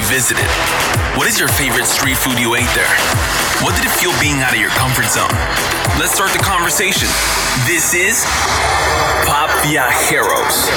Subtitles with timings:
[0.00, 0.48] you visited?
[1.16, 2.94] What is your favorite street food you ate there?
[3.62, 5.32] What did it feel being out of your comfort zone?
[5.98, 7.08] Let's start the conversation.
[7.66, 8.24] This is
[9.26, 10.70] Pop Viajeros.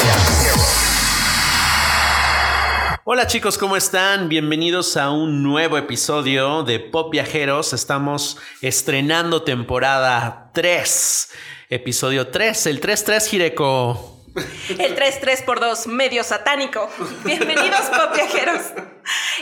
[3.05, 4.29] Hola chicos, ¿cómo están?
[4.29, 7.73] Bienvenidos a un nuevo episodio de Pop Viajeros.
[7.73, 11.29] Estamos estrenando temporada 3,
[11.69, 14.12] episodio 3, el 3-3 Jireko.
[14.35, 16.89] El 3-3 por 2, medio satánico.
[17.23, 18.61] Bienvenidos, Pop Viajeros.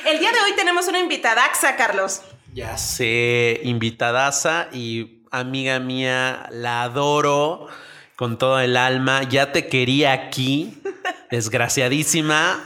[0.06, 2.22] El día de hoy tenemos una invitadaxa, Carlos.
[2.54, 7.68] Ya sé, invitadaza y amiga mía, la adoro
[8.18, 9.24] con todo el alma.
[9.24, 10.82] Ya te quería aquí,
[11.30, 12.62] desgraciadísima.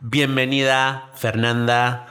[0.00, 2.06] Bienvenida, Fernanda,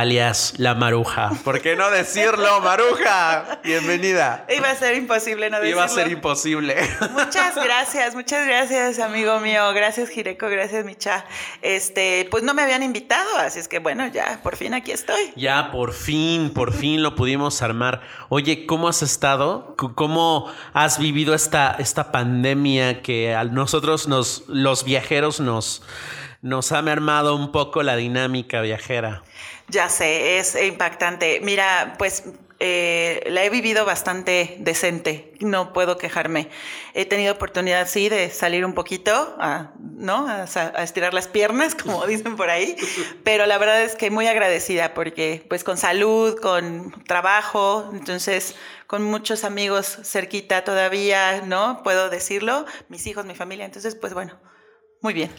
[0.00, 1.30] alias La Maruja.
[1.44, 3.60] ¿Por qué no decirlo, Maruja?
[3.62, 4.46] Bienvenida.
[4.48, 5.76] Iba a ser imposible no decirlo.
[5.76, 6.76] Iba a ser imposible.
[7.12, 9.70] Muchas gracias, muchas gracias, amigo mío.
[9.74, 11.26] Gracias, Jireko, gracias, Micha.
[11.60, 15.32] Este, pues no me habían invitado, así es que bueno, ya, por fin aquí estoy.
[15.36, 18.00] Ya, por fin, por fin lo pudimos armar.
[18.30, 19.76] Oye, ¿cómo has estado?
[19.76, 25.82] ¿Cómo has vivido esta, esta pandemia que a nosotros, nos, los viajeros, nos,
[26.42, 29.22] nos ha mermado un poco la dinámica viajera?
[29.68, 31.40] Ya sé, es impactante.
[31.42, 32.24] Mira, pues
[32.62, 36.50] eh, la he vivido bastante decente, no puedo quejarme.
[36.92, 40.28] He tenido oportunidad, sí, de salir un poquito, a, ¿no?
[40.28, 40.44] A,
[40.82, 42.76] estirar las piernas, como dicen por ahí,
[43.24, 48.54] pero la verdad es que muy agradecida porque, pues, con salud, con trabajo, entonces,
[48.86, 51.82] con muchos amigos cerquita todavía, ¿no?
[51.82, 54.38] Puedo decirlo, mis hijos, mi familia, entonces, pues, bueno,
[55.00, 55.30] muy bien.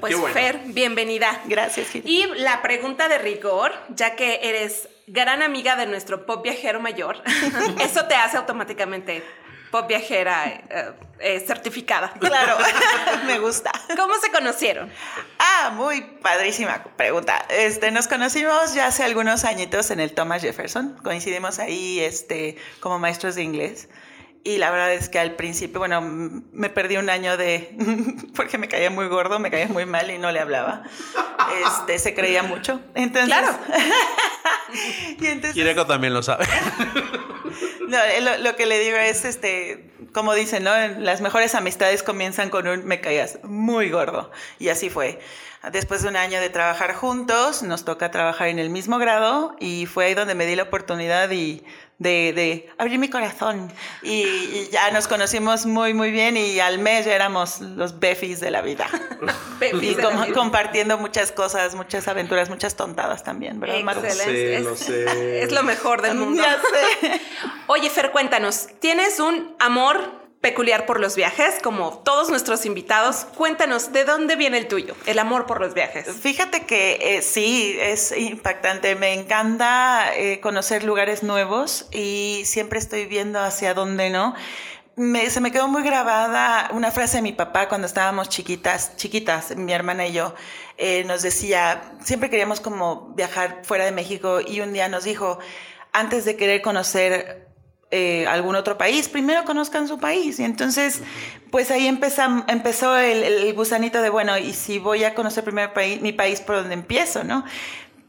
[0.00, 1.40] Pues Fer, bienvenida.
[1.46, 2.02] Gracias, Gil.
[2.06, 7.22] Y la pregunta de rigor, ya que eres gran amiga de nuestro pop viajero mayor,
[7.80, 9.24] eso te hace automáticamente
[9.70, 12.12] pop viajera eh, eh, certificada.
[12.18, 12.56] Claro,
[13.26, 13.72] me gusta.
[13.96, 14.90] ¿Cómo se conocieron?
[15.38, 17.44] Ah, muy padrísima pregunta.
[17.48, 20.96] Este, nos conocimos ya hace algunos añitos en el Thomas Jefferson.
[21.02, 23.88] Coincidimos ahí, este, como maestros de inglés.
[24.42, 27.76] Y la verdad es que al principio, bueno, me perdí un año de,
[28.34, 30.82] porque me caía muy gordo, me caía muy mal y no le hablaba.
[31.66, 32.80] Este, se creía mucho.
[32.94, 33.58] Entonces, Claro.
[35.20, 36.46] y entonces, Kireko también lo sabe.
[37.88, 40.72] no, eh, lo, lo que le digo es, este, como dicen, ¿no?
[40.98, 44.30] Las mejores amistades comienzan con un me caías muy gordo.
[44.58, 45.20] Y así fue.
[45.72, 49.84] Después de un año de trabajar juntos, nos toca trabajar en el mismo grado y
[49.86, 51.62] fue ahí donde me di la oportunidad y
[51.98, 53.70] de, de abrir mi corazón.
[54.02, 58.40] Y, y ya nos conocimos muy, muy bien y al mes ya éramos los befis
[58.40, 58.88] de la vida.
[59.82, 64.00] y com- compartiendo muchas cosas, muchas aventuras, muchas tontadas también, ¿verdad, Maru?
[64.00, 64.56] Excelente.
[64.56, 65.42] sé, lo es, sé.
[65.42, 66.42] es lo mejor del mundo.
[66.42, 67.20] Ya sé.
[67.66, 73.26] Oye, Fer, cuéntanos, ¿tienes un amor peculiar por los viajes, como todos nuestros invitados?
[73.36, 76.06] Cuéntanos, ¿de dónde viene el tuyo, el amor por los viajes?
[76.08, 78.94] Fíjate que eh, sí, es impactante.
[78.94, 84.34] Me encanta eh, conocer lugares nuevos y siempre estoy viendo hacia dónde no.
[85.28, 89.72] Se me quedó muy grabada una frase de mi papá cuando estábamos chiquitas, chiquitas, mi
[89.72, 90.34] hermana y yo.
[90.76, 95.38] eh, nos decía, siempre queríamos como viajar fuera de México y un día nos dijo,
[95.92, 97.49] antes de querer conocer
[97.90, 100.38] eh, algún otro país, primero conozcan su país.
[100.38, 101.02] Y entonces,
[101.50, 105.72] pues ahí empezam- empezó el, el gusanito de, bueno, y si voy a conocer primero
[105.74, 107.44] país, mi país, ¿por donde empiezo, no?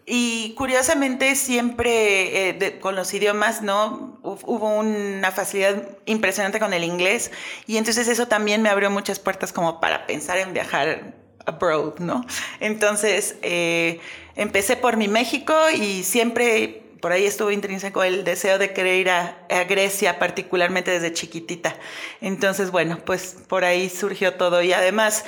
[0.05, 4.19] Y curiosamente siempre eh, de- con los idiomas, ¿no?
[4.23, 7.31] Hu- Hubo una facilidad impresionante con el inglés
[7.67, 11.13] y entonces eso también me abrió muchas puertas como para pensar en viajar
[11.45, 12.25] abroad, ¿no?
[12.59, 13.99] Entonces eh,
[14.35, 19.09] empecé por mi México y siempre por ahí estuvo intrínseco el deseo de querer ir
[19.09, 21.75] a, Grecia, particularmente desde chiquitita.
[22.21, 25.25] Entonces, bueno, pues por ahí surgió todo y además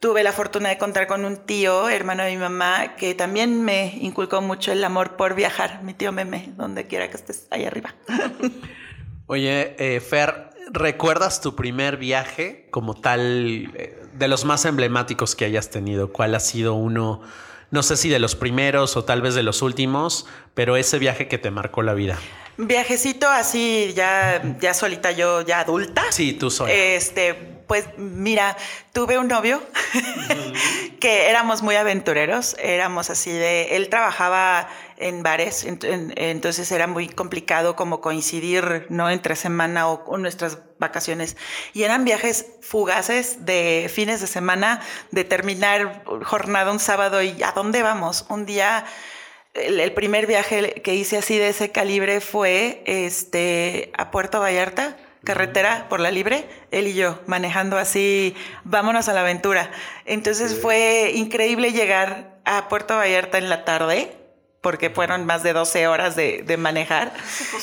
[0.00, 3.96] tuve la fortuna de contar con un tío, hermano de mi mamá, que también me
[4.00, 5.82] inculcó mucho el amor por viajar.
[5.82, 7.94] Mi tío Meme, donde quiera que estés, ahí arriba.
[9.26, 15.44] Oye, eh, Fer, ¿recuerdas tu primer viaje como tal, eh, de los más emblemáticos que
[15.44, 16.12] hayas tenido?
[16.12, 17.22] ¿Cuál ha sido uno,
[17.70, 21.28] no sé si de los primeros o tal vez de los últimos, pero ese viaje
[21.28, 22.18] que te marcó la vida?
[22.58, 26.04] Viajecito así, ya, ya solita yo, ya adulta.
[26.10, 26.72] Sí, tú sola.
[26.72, 27.34] Este,
[27.66, 28.56] pues mira,
[28.92, 29.62] tuve un novio
[31.00, 34.68] que éramos muy aventureros, éramos así de, él trabajaba
[34.98, 39.10] en bares, ent- en- entonces era muy complicado como coincidir, ¿no?
[39.10, 41.36] Entre semana o, o nuestras vacaciones.
[41.74, 47.52] Y eran viajes fugaces de fines de semana, de terminar jornada un sábado y ¿a
[47.52, 48.26] dónde vamos?
[48.28, 48.84] Un día
[49.54, 54.96] el, el primer viaje que hice así de ese calibre fue este, a Puerto Vallarta
[55.24, 59.72] carretera por la libre, él y yo, manejando así, vámonos a la aventura.
[60.04, 64.12] Entonces fue increíble llegar a Puerto Vallarta en la tarde
[64.66, 67.12] porque fueron más de 12 horas de, de, manejar.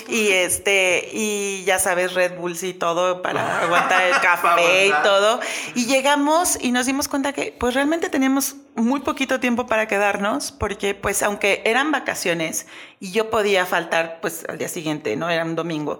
[0.07, 5.41] Y este, y ya sabes, Red Bulls y todo para aguantar el café y todo.
[5.75, 10.53] Y llegamos y nos dimos cuenta que pues realmente teníamos muy poquito tiempo para quedarnos,
[10.53, 12.67] porque pues aunque eran vacaciones
[13.01, 15.29] y yo podía faltar pues al día siguiente, ¿no?
[15.29, 15.99] Era un domingo.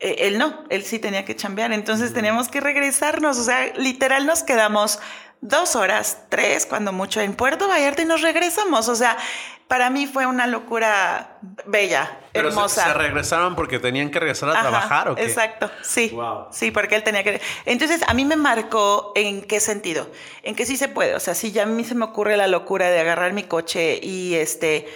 [0.00, 4.26] Eh, él no, él sí tenía que chambear, entonces teníamos que regresarnos, o sea, literal
[4.26, 4.98] nos quedamos
[5.40, 8.88] dos horas, tres, cuando mucho, en Puerto Vallarta y nos regresamos.
[8.88, 9.16] O sea,
[9.68, 12.82] para mí fue una locura bella, Pero hermosa.
[12.82, 15.22] Se, se, regresaron porque tenían que regresar a Ajá, trabajar o qué?
[15.22, 16.08] Exacto, sí.
[16.12, 16.48] Wow.
[16.50, 17.40] Sí, porque él tenía que.
[17.66, 20.10] Entonces, a mí me marcó en qué sentido.
[20.42, 21.14] En que sí se puede.
[21.14, 24.00] O sea, si ya a mí se me ocurre la locura de agarrar mi coche
[24.02, 24.88] y este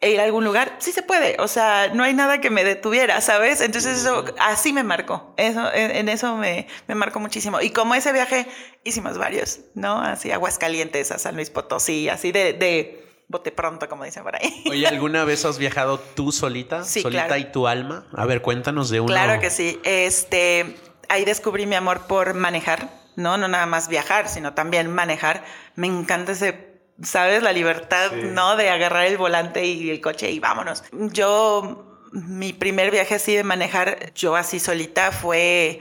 [0.00, 1.36] e ir a algún lugar, sí se puede.
[1.40, 3.60] O sea, no hay nada que me detuviera, ¿sabes?
[3.60, 5.34] Entonces eso así me marcó.
[5.36, 7.60] Eso, en, en eso me, me, marcó muchísimo.
[7.60, 8.46] Y como ese viaje
[8.84, 10.00] hicimos varios, ¿no?
[10.00, 14.62] Así Aguascalientes, a San Luis Potosí, así de, de bote pronto, como dicen por ahí.
[14.70, 16.84] Oye, ¿alguna vez has viajado tú solita?
[16.84, 17.40] Sí, solita claro.
[17.40, 18.06] y tu alma.
[18.14, 19.12] A ver, cuéntanos de uno.
[19.12, 19.80] Claro que sí.
[19.82, 20.76] Este,
[21.08, 23.36] ahí descubrí mi amor por manejar, ¿no?
[23.36, 25.42] No nada más viajar, sino también manejar.
[25.74, 26.67] Me encanta ese
[27.02, 27.42] ¿sabes?
[27.42, 28.28] La libertad, sí.
[28.32, 28.56] ¿no?
[28.56, 30.84] De agarrar el volante y el coche y vámonos.
[30.92, 35.80] Yo, mi primer viaje así de manejar, yo así solita, fue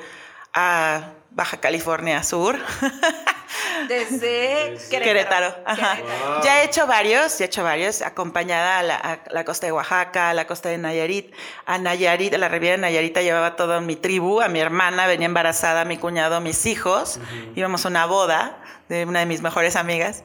[0.53, 2.57] a Baja California Sur.
[3.87, 5.03] Desde Querétaro.
[5.03, 5.55] Querétaro.
[5.67, 5.97] Ajá.
[6.01, 6.43] Wow.
[6.43, 9.71] Ya he hecho varios, ya he hecho varios, acompañada a la, a la, costa de
[9.71, 11.31] Oaxaca, a la costa de Nayarit.
[11.67, 15.27] A Nayarit, a la Riviera de Nayarita llevaba toda mi tribu, a mi hermana, venía
[15.27, 17.17] embarazada, a mi cuñado, mis hijos.
[17.17, 17.51] Uh -huh.
[17.57, 18.57] Íbamos a una boda
[18.89, 20.23] de una de mis mejores amigas,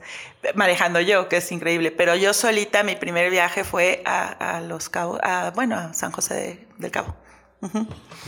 [0.55, 1.91] manejando yo, que es increíble.
[1.91, 6.11] Pero yo solita, mi primer viaje fue a, a Los Cabos, a, bueno, a San
[6.11, 7.15] José de, del Cabo.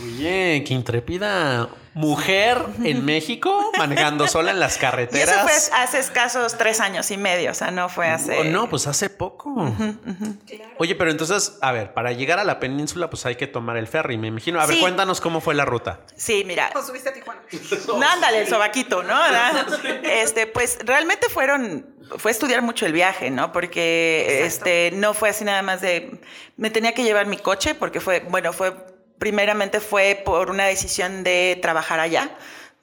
[0.01, 5.29] Oye, qué intrépida mujer en México manejando sola en las carreteras.
[5.29, 8.43] Y eso fue hace escasos tres años y medio, o sea, no fue hace.
[8.45, 9.49] No, pues hace poco.
[9.49, 10.37] Uh -huh, uh -huh.
[10.45, 10.71] Claro.
[10.77, 13.87] Oye, pero entonces, a ver, para llegar a la península, pues hay que tomar el
[13.87, 14.59] ferry, me imagino.
[14.59, 14.81] A ver, sí.
[14.81, 16.01] cuéntanos cómo fue la ruta.
[16.17, 16.69] Sí, mira.
[16.73, 17.41] Pues subiste a Tijuana.
[17.87, 19.17] no, ándale, el sobaquito, ¿no?
[20.03, 23.51] este, pues realmente fueron fue estudiar mucho el viaje, ¿no?
[23.51, 24.69] Porque Exacto.
[24.69, 26.19] este no fue así nada más de
[26.55, 28.75] me tenía que llevar mi coche porque fue, bueno, fue
[29.17, 32.37] primeramente fue por una decisión de trabajar allá.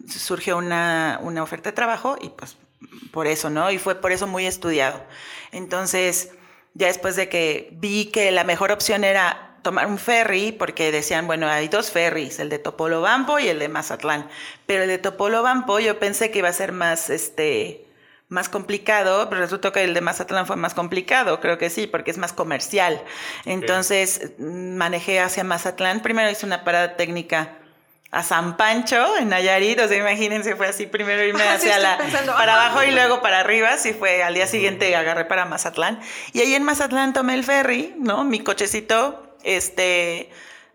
[0.09, 2.57] Surgió una, una, oferta de trabajo y pues
[3.13, 3.71] por eso, ¿no?
[3.71, 5.05] Y fue por eso muy estudiado.
[5.53, 6.31] Entonces,
[6.75, 11.27] ya después de que vi que la mejor opción era tomar un ferry, porque decían,
[11.27, 14.29] bueno, hay dos ferries, el de Topolobampo y el de Mazatlán.
[14.67, 17.87] Pero el de Topolobampo yo pensé que iba a ser más, este,
[18.33, 22.11] más complicado, pero resultó que el de Mazatlán fue más complicado, creo que sí, porque
[22.11, 23.03] es más comercial.
[23.45, 24.47] Entonces okay.
[24.47, 26.01] manejé hacia Mazatlán.
[26.01, 27.59] Primero hice una parada técnica
[28.11, 31.99] a San Pancho, en Nayarit, o sea, imagínense, fue así, primero irme hacia sí, la,
[31.99, 36.01] pensando, para abajo y luego para arriba, sí fue, al día siguiente agarré para Mazatlán.
[36.33, 38.25] Y ahí en Mazatlán tomé el ferry, ¿no?
[38.25, 40.31] Mi cochecito, este,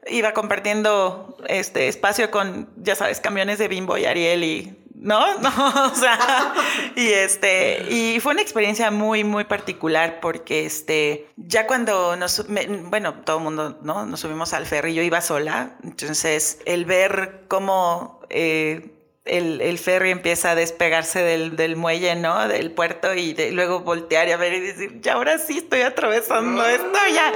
[0.08, 4.78] iba compartiendo este espacio con, ya sabes, camiones de Bimbo y Ariel y
[5.08, 6.54] no, no, o sea,
[6.98, 12.68] y este, y fue una experiencia muy, muy particular porque este, ya cuando nos, me,
[12.68, 14.06] bueno, todo el mundo, ¿no?
[14.06, 18.97] Nos subimos al ferry, yo iba sola, entonces el ver cómo eh,
[19.30, 22.48] el, el, ferry empieza a despegarse del, del muelle, ¿no?
[22.48, 25.82] Del puerto y de, luego voltear y a ver y decir, ya ahora sí estoy
[25.82, 27.34] atravesando esto, ya,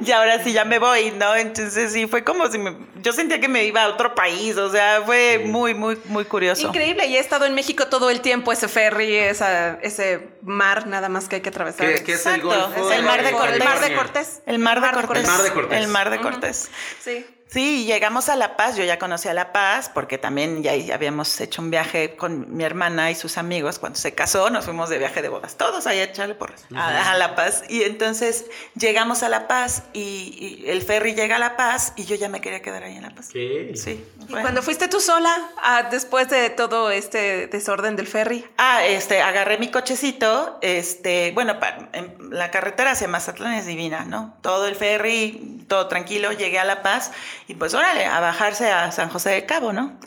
[0.00, 1.34] ya ahora sí ya me voy, ¿no?
[1.34, 4.70] Entonces sí, fue como si me, yo sentía que me iba a otro país, o
[4.70, 6.68] sea, fue muy, muy, muy curioso.
[6.68, 11.08] Increíble, y he estado en México todo el tiempo, ese ferry, esa, ese mar nada
[11.08, 11.86] más que hay que atravesar.
[11.86, 12.90] ¿Qué, qué es el Golfo?
[12.90, 13.56] Es el mar de Cortés.
[13.56, 14.42] El mar de Cortés.
[14.46, 15.24] El mar de Cortés.
[15.24, 15.78] El mar de Cortés.
[15.78, 16.70] El mar de Cortés.
[17.00, 17.26] Sí.
[17.52, 21.40] Sí, llegamos a La Paz, yo ya conocí a La Paz porque también ya habíamos
[21.40, 24.98] hecho un viaje con mi hermana y sus amigos cuando se casó, nos fuimos de
[24.98, 26.78] viaje de bodas, todos ahí a echarle porras uh -huh.
[26.78, 31.36] a, a, La Paz y entonces llegamos a La Paz y, y, el ferry llega
[31.36, 33.30] a La Paz y yo ya me quería quedar ahí en La Paz.
[33.32, 33.72] ¿Qué?
[33.74, 34.04] Sí.
[34.28, 38.46] ¿Y cuando fuiste tú sola ah, después de todo este desorden del ferry?
[38.58, 41.58] Ah, este, agarré mi cochecito, este, bueno,
[41.94, 44.36] en la carretera hacia Mazatlán es divina, ¿no?
[44.40, 47.10] Todo el ferry, todo tranquilo, llegué a La Paz
[47.50, 49.98] y pues órale, a bajarse a San José del Cabo, ¿no?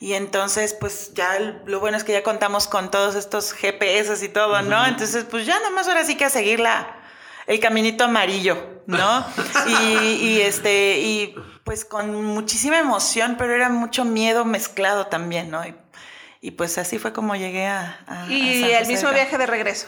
[0.00, 4.28] Y entonces, pues ya lo bueno es que ya contamos con todos estos GPS y
[4.28, 4.76] todo, ¿no?
[4.76, 4.88] Uh -huh.
[4.88, 6.94] Entonces, pues ya nomás ahora sí que a seguir la,
[7.46, 9.24] el caminito amarillo, ¿no?
[9.66, 9.94] y,
[10.26, 15.64] y, este, y pues con muchísima emoción, pero era mucho miedo mezclado también, ¿no?
[15.66, 15.74] Y,
[16.42, 18.00] y pues así fue como llegué a...
[18.06, 19.86] a y a el mismo viaje de regreso.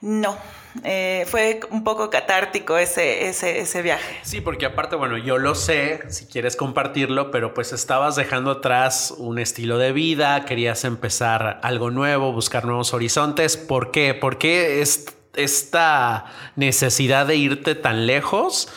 [0.00, 0.36] No,
[0.82, 4.18] eh, fue un poco catártico ese, ese, ese, viaje.
[4.22, 9.14] Sí, porque aparte, bueno, yo lo sé, si quieres compartirlo, pero pues estabas dejando atrás
[9.16, 13.56] un estilo de vida, querías empezar algo nuevo, buscar nuevos horizontes.
[13.56, 14.14] ¿Por qué?
[14.14, 18.68] ¿Por qué es esta necesidad de irte tan lejos?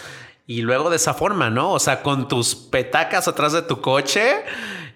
[0.45, 1.73] Y luego de esa forma, ¿no?
[1.73, 4.43] O sea, con tus petacas atrás de tu coche,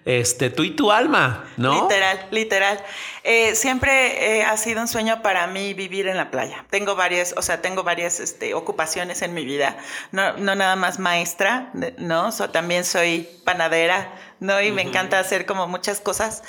[0.04, 1.82] este, tú y tu alma, ¿no?
[1.82, 2.84] Literal, literal.
[3.22, 6.66] Eh, siempre eh, ha sido un sueño para mí vivir en la playa.
[6.70, 9.76] Tengo varias, o sea, tengo varias este, ocupaciones en mi vida.
[10.10, 12.30] No, no nada más maestra, ¿no?
[12.52, 14.60] también soy panadera, ¿no?
[14.60, 16.42] Y me encanta hacer como muchas cosas.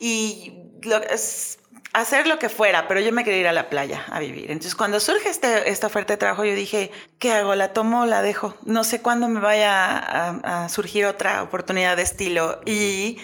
[0.00, 1.58] Y lo, es,
[1.96, 4.50] hacer lo que fuera, pero yo me quería ir a la playa a vivir.
[4.50, 7.54] Entonces, cuando surge este, esta oferta de trabajo, yo dije, ¿qué hago?
[7.54, 8.54] ¿La tomo o la dejo?
[8.64, 12.60] No sé cuándo me vaya a, surgir otra oportunidad de estilo.
[12.66, 13.18] Y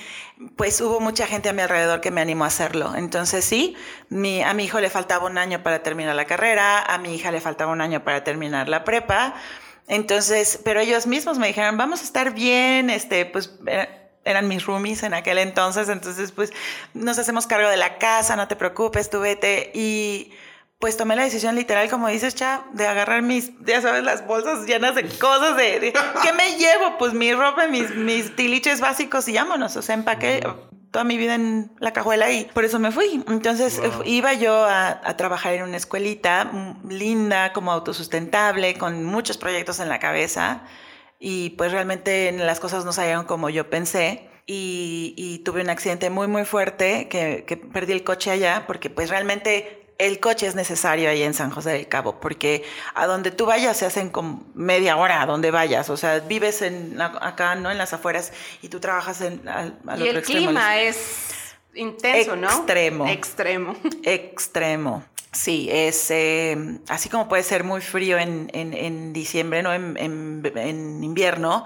[0.56, 2.94] pues hubo mucha gente a mi alrededor que me animó a hacerlo.
[2.96, 3.76] Entonces, sí,
[4.08, 7.30] mi, a mi hijo le faltaba un año para terminar la carrera, a mi hija
[7.30, 9.34] le faltaba un año para terminar la prepa.
[9.86, 13.50] Entonces, pero ellos mismos me dijeron, vamos a estar bien, este, pues...
[14.24, 16.52] Eran mis roomies en aquel entonces, entonces pues
[16.94, 20.32] nos hacemos cargo de la casa, no te preocupes, tú vete y
[20.82, 24.66] pues tomé la decisión literal, como dices, cha, de agarrar mis, ya sabes, las bolsas
[24.66, 26.98] llenas de cosas, de, ¿qué me llevo?
[26.98, 30.44] Pues mi ropa, mis, mis tiliches básicos y vámonos, o sea, empaqué
[30.90, 33.22] toda mi vida en la cajuela y por eso me fui.
[33.28, 39.38] Entonces iba yo a, a, trabajar en una escuelita mm, linda, como autosustentable, con muchos
[39.38, 40.62] proyectos en la cabeza
[41.24, 44.28] y pues realmente las cosas no salieron como yo pensé.
[44.44, 49.08] Y, tuve un accidente muy muy fuerte que, que, perdí el coche allá porque pues
[49.08, 52.64] realmente el coche es necesario ahí en San José del Cabo porque
[52.94, 56.60] a donde tú vayas se hacen como media hora a donde vayas, o sea, vives
[56.60, 57.70] en, acá, ¿no?
[57.70, 62.48] En las afueras y tú trabajas en, al, y el clima es intenso, ¿no?
[62.48, 63.06] Extremo.
[63.08, 63.76] Extremo.
[64.02, 65.04] Extremo.
[65.32, 69.72] Sí, es eh, así como puede ser muy frío en, diciembre, ¿no?
[69.72, 71.64] En, en, invierno,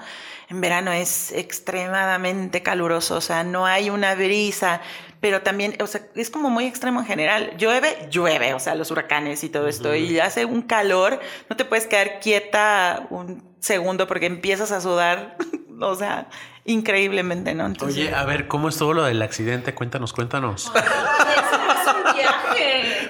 [0.49, 4.83] en verano es extremadamente caluroso, o sea, no hay una brisa,
[5.21, 7.57] pero también, o sea, es como muy extremo en general.
[7.57, 11.19] Llueve, llueve, o sea, los huracanes y todo esto, y hace un calor,
[11.51, 15.37] no te puedes quedar quieta un segundo porque empiezas a sudar,
[15.81, 16.29] o sea,
[16.65, 17.73] increíblemente, ¿no?
[17.81, 19.75] Oye, a ver, ¿cómo estuvo lo del accidente?
[19.75, 20.73] Cuéntanos, cuéntanos.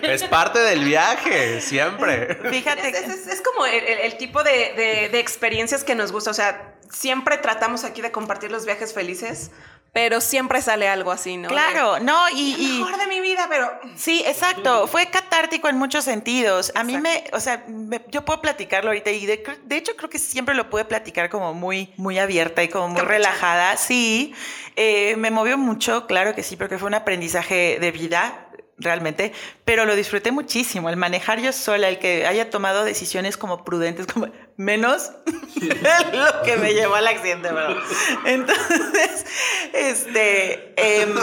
[0.03, 2.37] Es parte del viaje, siempre.
[2.51, 2.89] Fíjate.
[2.89, 6.31] Es, como el, tipo de, de, experiencias que nos gusta.
[6.31, 9.51] O sea, siempre tratamos aquí de compartir los viajes felices,
[9.97, 11.49] pero siempre sale algo así, ¿no?
[11.49, 12.55] Claro, no, y...
[12.59, 13.73] y mejor de mi vida, pero...
[13.97, 14.87] Sí, exacto.
[14.89, 16.71] Fue catártico en muchos sentidos.
[16.75, 17.65] A mí me, o sea,
[18.09, 21.95] yo puedo platicarlo ahorita y de, hecho creo que siempre lo pude platicar como muy,
[21.97, 23.79] muy abierta y como muy relajada.
[23.79, 24.35] Sí,
[24.77, 29.33] eh, me movió mucho, claro que sí, porque fue un aprendizaje de vida realmente,
[29.65, 34.07] pero lo disfruté muchísimo, el manejar yo sola, el que haya tomado decisiones como prudentes,
[34.07, 34.27] como
[34.57, 35.13] menos
[36.13, 37.77] lo que me llevó al accidente, ¿verdad?
[38.25, 39.27] Entonces,
[39.73, 41.15] este, em,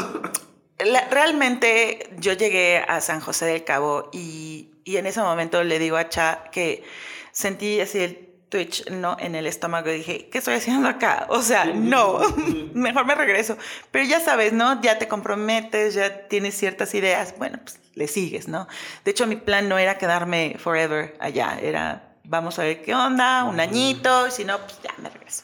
[1.09, 5.97] realmente yo llegué a San José del Cabo y, y en ese momento le digo
[5.97, 6.83] a Cha que
[7.31, 11.25] sentí así el Twitch no en el estómago y dije, ¿qué estoy haciendo acá?
[11.29, 12.19] O sea, no,
[12.75, 13.57] mejor me regreso.
[13.89, 14.79] Pero ya sabes, ¿no?
[14.83, 18.67] Ya te comprometes, ya tienes ciertas ideas, bueno, pues le sigues, ¿no?
[19.05, 23.43] De hecho, mi plan no era quedarme forever allá, era, vamos a ver qué onda,
[23.43, 25.43] un añito, y si no, pues ya me regreso.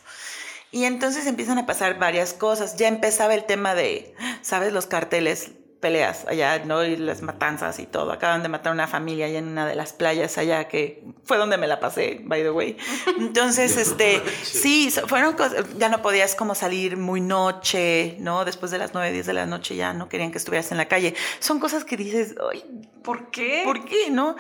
[0.71, 2.75] Y entonces empiezan a pasar varias cosas.
[2.77, 4.71] Ya empezaba el tema de, ¿sabes?
[4.71, 6.83] Los carteles peleas allá, ¿no?
[6.83, 8.12] Y las matanzas y todo.
[8.12, 11.38] Acaban de matar a una familia allá en una de las playas allá, que fue
[11.38, 12.77] donde me la pasé, by the way.
[13.17, 18.45] Entonces, este, sí, fueron cosas, ya no podías como salir muy noche, ¿no?
[18.45, 20.88] Después de las 9, 10 de la noche ya no querían que estuvieras en la
[20.88, 21.15] calle.
[21.39, 22.63] Son cosas que dices, ay,
[23.03, 23.62] ¿por qué?
[23.65, 24.36] ¿Por qué, no?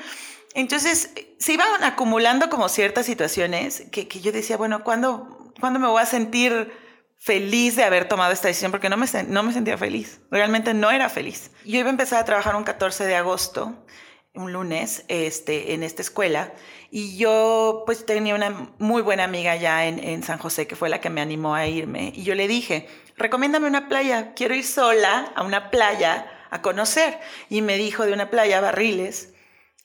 [0.53, 5.87] Entonces, se iban acumulando como ciertas situaciones que, que yo decía, bueno, ¿cuándo, ¿cuándo me
[5.87, 6.71] voy a sentir
[7.19, 10.21] feliz de haber tomado esta decisión porque no me, no me sentía feliz.
[10.31, 11.51] Realmente no era feliz.
[11.65, 13.75] Yo iba a empezar a trabajar un 14 de agosto,
[14.33, 16.53] un lunes, este, en esta escuela.
[16.89, 20.89] Y yo pues tenía una muy buena amiga ya en, en San José que fue
[20.89, 22.13] la que me animó a irme.
[22.15, 22.87] Y yo le dije,
[23.17, 24.33] recomiéndame una playa.
[24.33, 27.19] Quiero ir sola a una playa a conocer.
[27.49, 29.33] Y me dijo de una playa, Barriles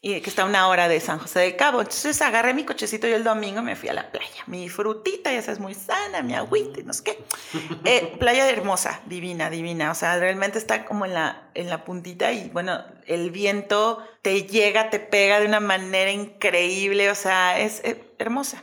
[0.06, 1.80] y que está a una hora de San José del Cabo.
[1.80, 4.44] Entonces agarré mi cochecito y el domingo me fui a la playa.
[4.46, 7.24] Mi frutita, ya sabes, muy sana, mi agüita, no sé qué.
[7.86, 9.90] Eh, playa hermosa, divina, divina.
[9.90, 14.42] O sea, realmente está como en la, en la puntita y bueno, el viento te
[14.42, 17.10] llega, te pega de una manera increíble.
[17.10, 17.82] O sea, es,
[18.18, 18.62] hermosa.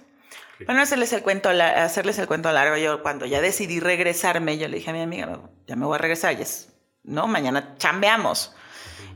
[0.68, 2.78] Bueno, hacerles el cuento, hacerles el cuento largo.
[2.78, 5.98] Yo cuando ya decidí regresarme, yo le dije a mi amiga, ya me voy a
[5.98, 6.70] regresar, ya es,
[7.04, 7.26] ¿no?
[7.26, 8.54] Mañana chambeamos.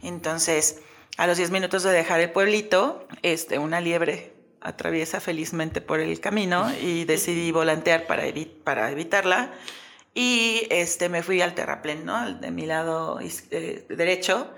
[0.01, 0.81] Entonces
[1.17, 6.19] A los 10 minutos de dejar el pueblito, este, una liebre atraviesa felizmente por el
[6.19, 9.53] camino y decidí volantear para, evi- para evitarla.
[10.13, 12.33] Y este, me fui al terraplén, ¿no?
[12.35, 14.49] De mi lado eh, derecho.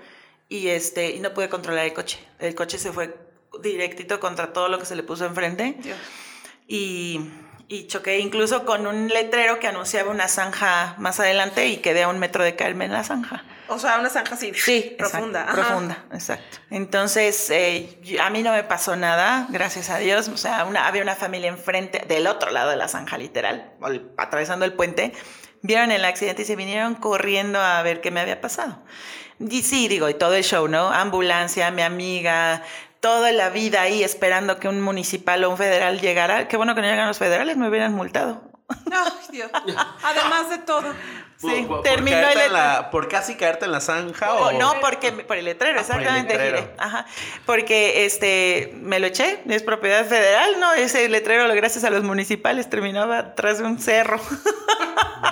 [0.48, 2.18] Y, este, y no pude controlar el coche.
[2.38, 3.14] El coche se fue
[3.62, 5.76] directito contra todo lo que se le puso enfrente.
[6.66, 7.20] Y,
[7.68, 12.08] y choqué incluso con un letrero que anunciaba una zanja más adelante y quedé a
[12.08, 13.44] un metro de caerme en la zanja.
[13.68, 14.52] O sea, una zanja así.
[14.54, 15.42] Sí, profunda.
[15.42, 16.58] exacto, profunda, exacto.
[16.70, 20.28] Entonces, eh, a mí no me pasó nada, gracias a Dios.
[20.28, 23.74] O sea, una, había una familia enfrente, del otro lado de la zanja, literal,
[24.16, 25.12] atravesando el puente.
[25.60, 28.82] Vieron el accidente y se vinieron corriendo a ver qué me había pasado.
[29.38, 30.90] Y sí, digo, y todo el show, ¿no?
[30.90, 32.62] Ambulancia, mi amiga,
[33.00, 36.48] toda la vida ahí esperando que un municipal o un federal llegara.
[36.48, 38.42] Qué bueno que no llegan los federales, me hubieran multado.
[38.92, 39.50] Ay, Dios.
[40.02, 40.92] Además de todo.
[41.38, 44.48] Sí, por, por terminó caerte el en la- por casi caerte en la zanja o
[44.48, 46.32] Oh, no, porque por el letrero, Ah, por el exactamente.
[46.34, 46.58] letrero.
[46.58, 46.74] giré.
[46.78, 47.06] Ajá.
[47.46, 50.72] Porque este me lo eché, es propiedad federal, ¿no?
[50.72, 54.18] Ese letrero, gracias a los municipales, terminaba de un cerro.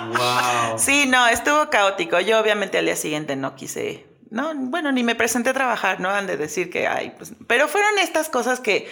[0.07, 0.77] Wow.
[0.77, 2.19] Sí, no, estuvo caótico.
[2.19, 6.09] Yo obviamente al día siguiente no quise, no, bueno, ni me presenté a trabajar, ¿no?
[6.09, 8.87] Han de decir que, ay, pues, pero fueron estas cosas que,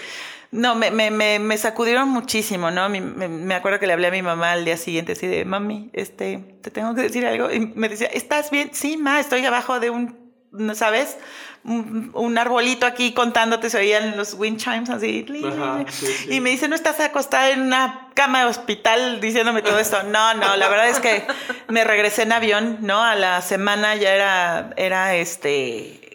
[0.51, 2.87] no, me, me, me, me sacudieron muchísimo, ¿no?
[2.89, 5.89] Me, me acuerdo que le hablé a mi mamá al día siguiente así de, mami,
[5.93, 7.51] este, te tengo que decir algo.
[7.51, 8.69] Y me decía, ¿estás bien?
[8.73, 10.24] Sí, ma, estoy abajo de un, ¿no
[10.73, 11.17] ¿sabes?
[11.63, 15.25] Un, un arbolito aquí contándote, se oían los wind chimes así.
[15.45, 16.33] Ajá, sí, sí.
[16.33, 20.03] Y me dice, ¿no estás acostada en una cama de hospital diciéndome todo esto?
[20.03, 21.25] No, no, la verdad es que
[21.67, 23.03] me regresé en avión, ¿no?
[23.03, 26.05] A la semana ya era, era este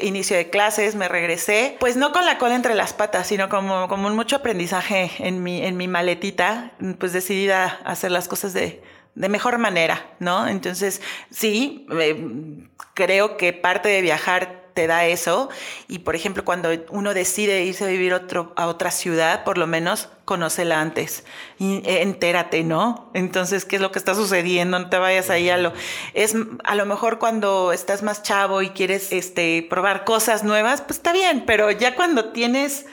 [0.00, 3.88] inicio de clases, me regresé, pues no con la cola entre las patas, sino como,
[3.88, 8.52] como un mucho aprendizaje en mi, en mi maletita, pues decidida a hacer las cosas
[8.52, 8.82] de,
[9.16, 10.46] de mejor manera, ¿no?
[10.46, 15.48] Entonces, sí, eh, creo que parte de viajar te da eso
[15.88, 20.10] y por ejemplo cuando uno decide irse a vivir a otra ciudad, por lo menos
[20.26, 21.24] conócela antes
[21.58, 23.10] y entérate, ¿no?
[23.14, 24.78] Entonces, ¿qué es lo que está sucediendo?
[24.78, 25.72] No te vayas ahí a lo...
[26.12, 30.98] Es a lo mejor cuando estás más chavo y quieres este, probar cosas nuevas, pues
[30.98, 32.84] está bien, pero ya cuando tienes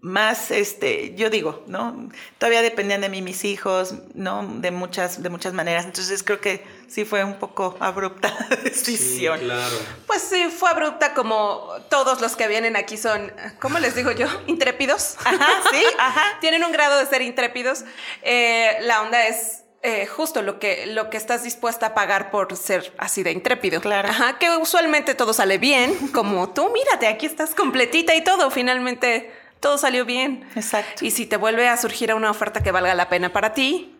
[0.00, 2.08] más, este, yo digo, ¿no?
[2.38, 4.46] Todavía dependían de mí mis hijos, ¿no?
[4.58, 5.84] De muchas, de muchas maneras.
[5.84, 9.40] Entonces creo que sí fue un poco abrupta la decisión.
[9.40, 9.76] claro.
[10.06, 14.26] Pues sí, fue abrupta como todos los que vienen aquí son, ¿cómo les digo yo?
[14.46, 15.16] Intrépidos.
[15.24, 16.22] Ajá, sí, ajá.
[16.40, 17.84] Tienen un grado de ser intrépidos.
[18.22, 22.56] Eh, la onda es eh, justo lo que, lo que estás dispuesta a pagar por
[22.56, 23.80] ser así de intrépido.
[23.80, 24.08] Claro.
[24.08, 29.41] Ajá, que usualmente todo sale bien, como tú, mírate, aquí estás completita y todo, finalmente
[29.62, 30.44] todo salió bien.
[30.54, 31.02] Exacto.
[31.04, 33.96] Y si te vuelve a surgir una oferta que valga la pena para ti,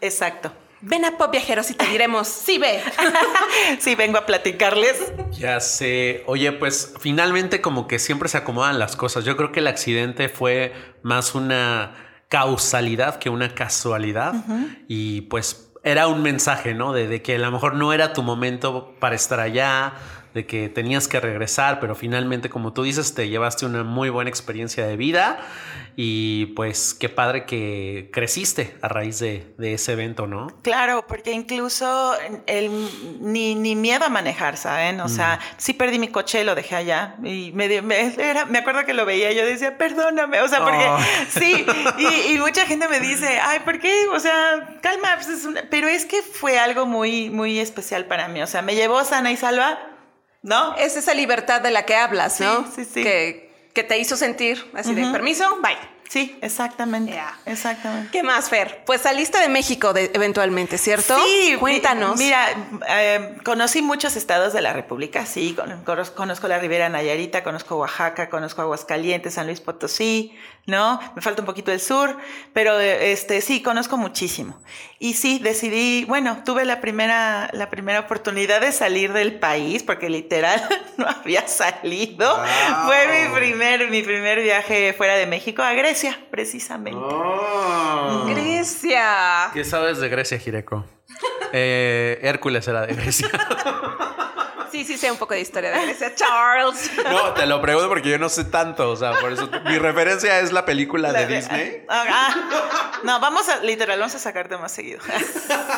[0.00, 0.52] Exacto.
[0.82, 2.80] ven a Pop Viajeros y te diremos, sí ve.
[3.80, 5.12] Sí, vengo a platicarles.
[5.32, 6.22] Ya sé.
[6.26, 9.24] Oye, pues finalmente como que siempre se acomodan las cosas.
[9.24, 14.34] Yo creo que el accidente fue más una causalidad que una casualidad.
[14.86, 16.92] Y pues era un mensaje, ¿no?
[16.92, 19.94] De, de que a lo mejor no era tu momento para estar allá,
[20.34, 24.30] de que tenías que regresar, pero finalmente, como tú dices, te llevaste una muy buena
[24.30, 25.38] experiencia de vida.
[25.96, 30.46] Y pues qué padre que creciste a raíz de, de ese evento, ¿no?
[30.62, 32.14] Claro, porque incluso
[32.46, 32.70] el,
[33.20, 35.00] ni, ni miedo a manejar, ¿saben?
[35.00, 38.86] O sea, sí perdí mi coche, lo dejé allá y me, me, era- me acuerdo
[38.86, 40.98] que lo veía y yo decía, perdóname, o sea, porque Oh.
[41.28, 41.66] sí,
[41.98, 43.92] y, y mucha gente me dice, ay, ¿por qué?
[44.14, 45.64] O sea, calma, pues es una-".
[45.70, 49.30] pero es que fue algo muy, muy especial para mí, o sea, me llevó sana
[49.32, 49.78] y salva,
[50.42, 50.74] ¿no?
[50.76, 52.64] Es esa libertad de la que hablas, ¿no?
[52.66, 53.02] Sí, sí, sí.
[53.02, 55.76] Que, que te hizo sentir así de permiso, bye.
[56.08, 57.38] Sí, exactamente, Ya.
[57.46, 58.08] exactamente.
[58.10, 58.82] ¿Qué más, Fer?
[58.84, 61.16] Pues saliste de México de- eventualmente, ¿cierto?
[61.24, 62.18] Sí, cuéntanos.
[62.18, 62.48] mi- Mira,
[62.88, 67.76] eh, conocí muchos estados de la República, sí, con- conozco, conozco la Ribera Nayarita, conozco
[67.76, 71.00] Oaxaca, conozco Aguascalientes, San Luis Potosí, ¿no?
[71.14, 72.16] Me falta un poquito el sur,
[72.52, 74.60] pero este sí, conozco muchísimo.
[74.98, 80.10] Y sí, decidí, bueno, tuve la primera, la primera oportunidad de salir del país, porque
[80.10, 80.62] literal
[80.96, 82.36] no había salido.
[82.36, 82.46] Wow.
[82.86, 87.00] Fue mi primer, mi primer viaje fuera de México a Grecia, precisamente.
[87.00, 88.26] Oh.
[88.28, 89.50] Grecia.
[89.52, 90.84] ¿Qué sabes de Grecia, Jireko?
[91.52, 93.28] Eh, Hércules era de Grecia.
[94.80, 96.14] Sí, sí, sé un poco de historia de Grecia.
[96.14, 96.90] Charles.
[97.04, 98.90] No, te lo pregunto porque yo no sé tanto.
[98.90, 101.84] O sea, por eso mi referencia es la película de Disney.
[101.86, 103.00] Ah, ah.
[103.02, 105.00] no, vamos a, literal, vamos a sacarte más seguido.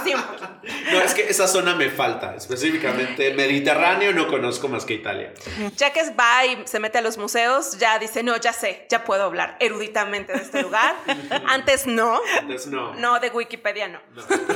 [0.05, 0.49] Sí, un poquito.
[0.91, 2.35] No, es que esa zona me falta.
[2.35, 5.33] Específicamente Mediterráneo no conozco más que Italia.
[5.77, 9.05] Ya que va y se mete a los museos, ya dice, no, ya sé, ya
[9.05, 10.95] puedo hablar eruditamente de este lugar.
[11.47, 12.21] Antes no.
[12.41, 12.95] Entonces, no.
[12.95, 14.01] No, de Wikipedia no.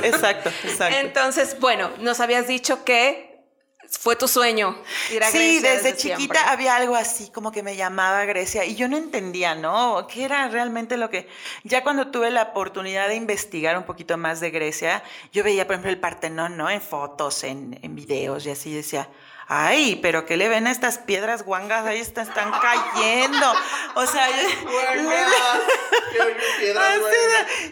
[0.03, 0.97] Exacto, exacto.
[0.97, 3.26] Entonces, bueno, nos habías dicho que
[3.89, 4.77] fue tu sueño
[5.13, 6.25] ir a Sí, Grecia desde, siempre.
[6.25, 10.07] chiquita había algo así como que me llamaba Grecia y yo no entendía, ¿no?
[10.07, 11.27] ¿Qué era realmente lo que...
[11.63, 15.75] Ya cuando tuve la oportunidad de investigar un poquito más de Grecia, yo veía, por
[15.75, 16.69] ejemplo, el Partenón, ¿no?
[16.69, 19.09] En fotos, en, en videos y así decía...
[19.49, 21.85] Ay, pero ¿qué le ven a estas piedras guangas?
[21.85, 23.53] Ahí están, están cayendo.
[23.95, 24.43] O sea, Así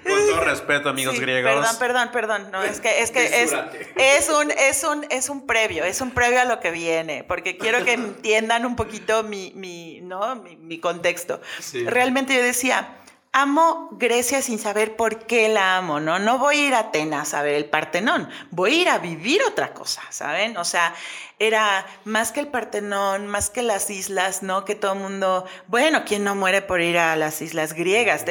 [0.04, 1.52] de- Con todo respeto, amigos Sí, griegos.
[1.52, 2.52] Perdón, perdón, perdón.
[2.52, 6.42] No, es que, es que es, un, es un, es un previo, es un previo
[6.42, 10.36] a lo que viene, porque quiero que entiendan un poquito mi, mi, ¿no?
[10.38, 11.42] mi, mi contexto.
[11.60, 11.86] Sí.
[11.86, 12.88] Realmente yo decía,
[13.36, 16.19] amo Grecia sin saber por qué la amo, ¿no?
[16.19, 19.43] No voy a ir a Atenas a ver el Partenón, voy a ir a vivir
[19.43, 20.56] otra cosa, ¿saben?
[20.56, 20.95] O sea,
[21.38, 24.63] era más que el Partenón, más que las islas, ¿no?
[24.63, 28.24] Que todo el mundo, bueno, ¿quién no muere por ir a las islas griegas?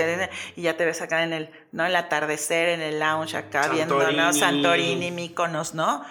[0.57, 1.85] Y ya te ves acá en el, ¿no?
[1.85, 4.33] El atardecer, en el lounge acá viendo, ¿no?
[4.33, 5.11] Santorini.
[5.11, 6.03] Mykonos, ¿no?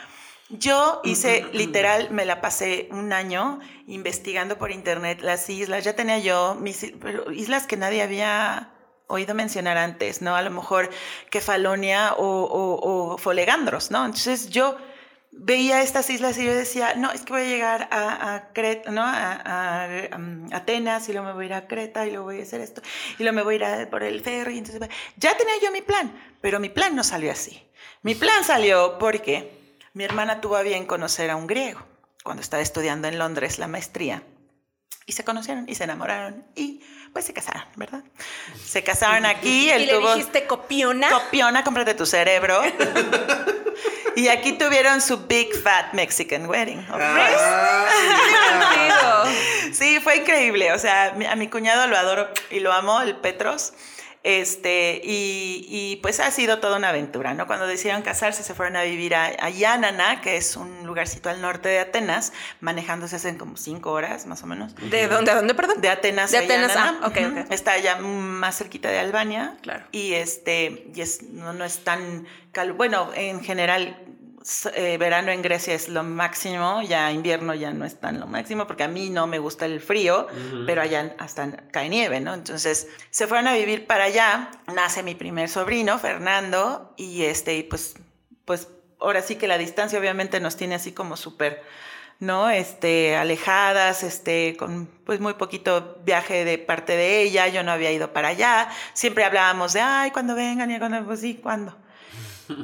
[0.49, 5.83] Yo hice, literal, me la pasé un año investigando por internet las islas.
[5.83, 6.85] Ya tenía yo mis
[7.31, 8.72] islas que nadie había
[9.07, 10.35] oído mencionar antes, ¿no?
[10.35, 10.89] A lo mejor
[11.29, 14.05] Kefalonia o, o, o Folegandros, ¿no?
[14.05, 14.77] Entonces yo
[15.31, 18.91] veía estas islas y yo decía, no, es que voy a llegar a, a Creta,
[18.91, 19.01] ¿no?
[19.03, 19.33] A,
[19.85, 22.43] a, um, Atenas y luego me voy a ir a Creta y luego voy a
[22.43, 22.81] hacer esto
[23.17, 24.57] y luego me voy a ir a- por el ferry.
[24.59, 24.87] Entonces,
[25.17, 26.11] ya tenía yo mi plan,
[26.41, 27.61] pero mi plan no salió así.
[28.03, 29.51] Mi plan salió porque
[29.93, 31.81] mi hermana tuvo a bien conocer a un griego
[32.23, 34.23] cuando estaba estudiando en Londres la maestría.
[35.05, 36.81] Y se conocieron y se enamoraron y
[37.13, 38.03] pues se casaron, ¿verdad?
[38.65, 40.15] Se casaron aquí, él Y le tuvo...
[40.15, 41.09] dijiste copiona.
[41.09, 42.61] Copiona, cómprate tu cerebro.
[44.15, 46.85] y aquí tuvieron su Big Fat Mexican Wedding.
[46.91, 47.85] Ah.
[49.71, 50.71] Sí, fue increíble.
[50.73, 53.73] O sea, a mi cuñado lo adoro y lo amo, el Petros.
[54.23, 57.45] Este, y, y, pues ha sido toda una aventura, ¿no?
[57.45, 61.41] Cuando decidieron casarse, se fueron a vivir a, a Yanana, que es un lugarcito al
[61.41, 62.31] norte de Atenas,
[62.61, 64.75] manejándose hacen como cinco horas más o menos.
[64.89, 65.31] ¿De dónde?
[65.31, 65.81] ¿A dónde, perdón?
[65.81, 66.99] De Atenas De a Atenas, Yanana.
[67.03, 67.39] ah, ok, Ujú.
[67.41, 67.51] ok.
[67.51, 69.57] Está ya más cerquita de Albania.
[69.61, 69.85] Claro.
[69.91, 73.97] Y este, y es, no, no es tan cal- bueno, en general
[74.73, 78.67] eh, verano en Grecia es lo máximo, ya invierno ya no es tan lo máximo,
[78.67, 80.27] porque a mí no me gusta el frío,
[80.65, 82.33] pero allá hasta cae nieve, ¿no?
[82.33, 87.63] Entonces se fueron a vivir para allá, nace mi primer sobrino, Fernando, y este, y
[87.63, 87.95] pues,
[88.43, 88.67] pues
[88.99, 91.63] ahora sí que la distancia obviamente nos tiene así como súper
[92.19, 92.49] ¿no?
[92.49, 97.91] Este, alejadas, este, con pues muy poquito viaje de parte de ella, yo no había
[97.91, 101.75] ido para allá, siempre hablábamos de, ay, cuando vengan y cuando, pues sí, ¿cuándo?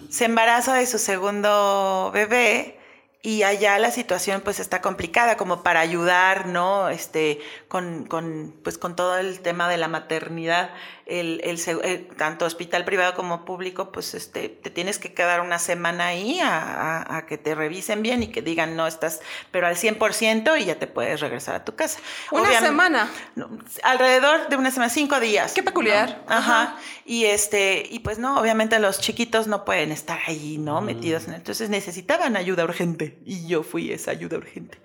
[0.10, 2.80] Se embaraza de su segundo bebé
[3.22, 6.90] y allá la situación pues está complicada como para ayudar, ¿no?
[6.90, 10.70] Este, con, con, pues con todo el tema de la maternidad,
[11.10, 15.60] el, el el- tanto hospital privado como público, pues este, te tienes que quedar una
[15.60, 16.58] semana ahí a,
[17.02, 20.66] a- a que te revisen bien y que digan no estás, pero al 100% y
[20.66, 22.00] ya te puedes regresar a tu casa.
[22.32, 23.10] Una Obviam- semana.
[23.36, 23.50] no,
[23.84, 25.54] alrededor de una semana, cinco días.
[25.54, 26.24] Qué peculiar.
[26.28, 26.34] ¿no?
[26.36, 26.62] Ajá.
[26.62, 26.76] Ajá.
[27.06, 30.82] Y este, y pues no, obviamente los chiquitos no pueden estar ahí, ¿no?
[30.82, 33.18] Metidos en entonces necesitaban ayuda urgente.
[33.26, 34.78] Y yo fui esa ayuda urgente.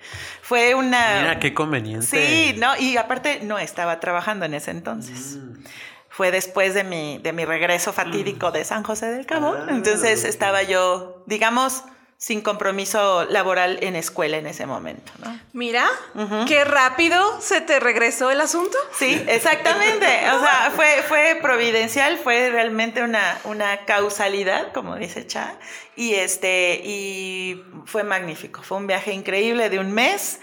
[0.42, 1.20] Fue una.
[1.20, 2.06] Mira qué conveniente.
[2.06, 5.38] Sí, no, y aparte no estaba trabajando en ese entonces.
[6.14, 9.57] Fue después de mi, de mi regreso fatídico de San José del Cabo.
[9.59, 11.83] Ah, entonces estaba yo, digamos,
[12.18, 15.37] sin compromiso laboral en escuela en ese momento, ¿no?
[15.53, 15.85] Mira,
[16.46, 18.79] qué rápido se te regresó el asunto.
[18.96, 20.07] Sí, exactamente.
[20.07, 25.59] O sea, fue, fue providencial, fue realmente una, una causalidad, como dice Cha.
[25.96, 28.62] Y este, y fue magnífico.
[28.62, 30.38] Fue un viaje increíble de un mes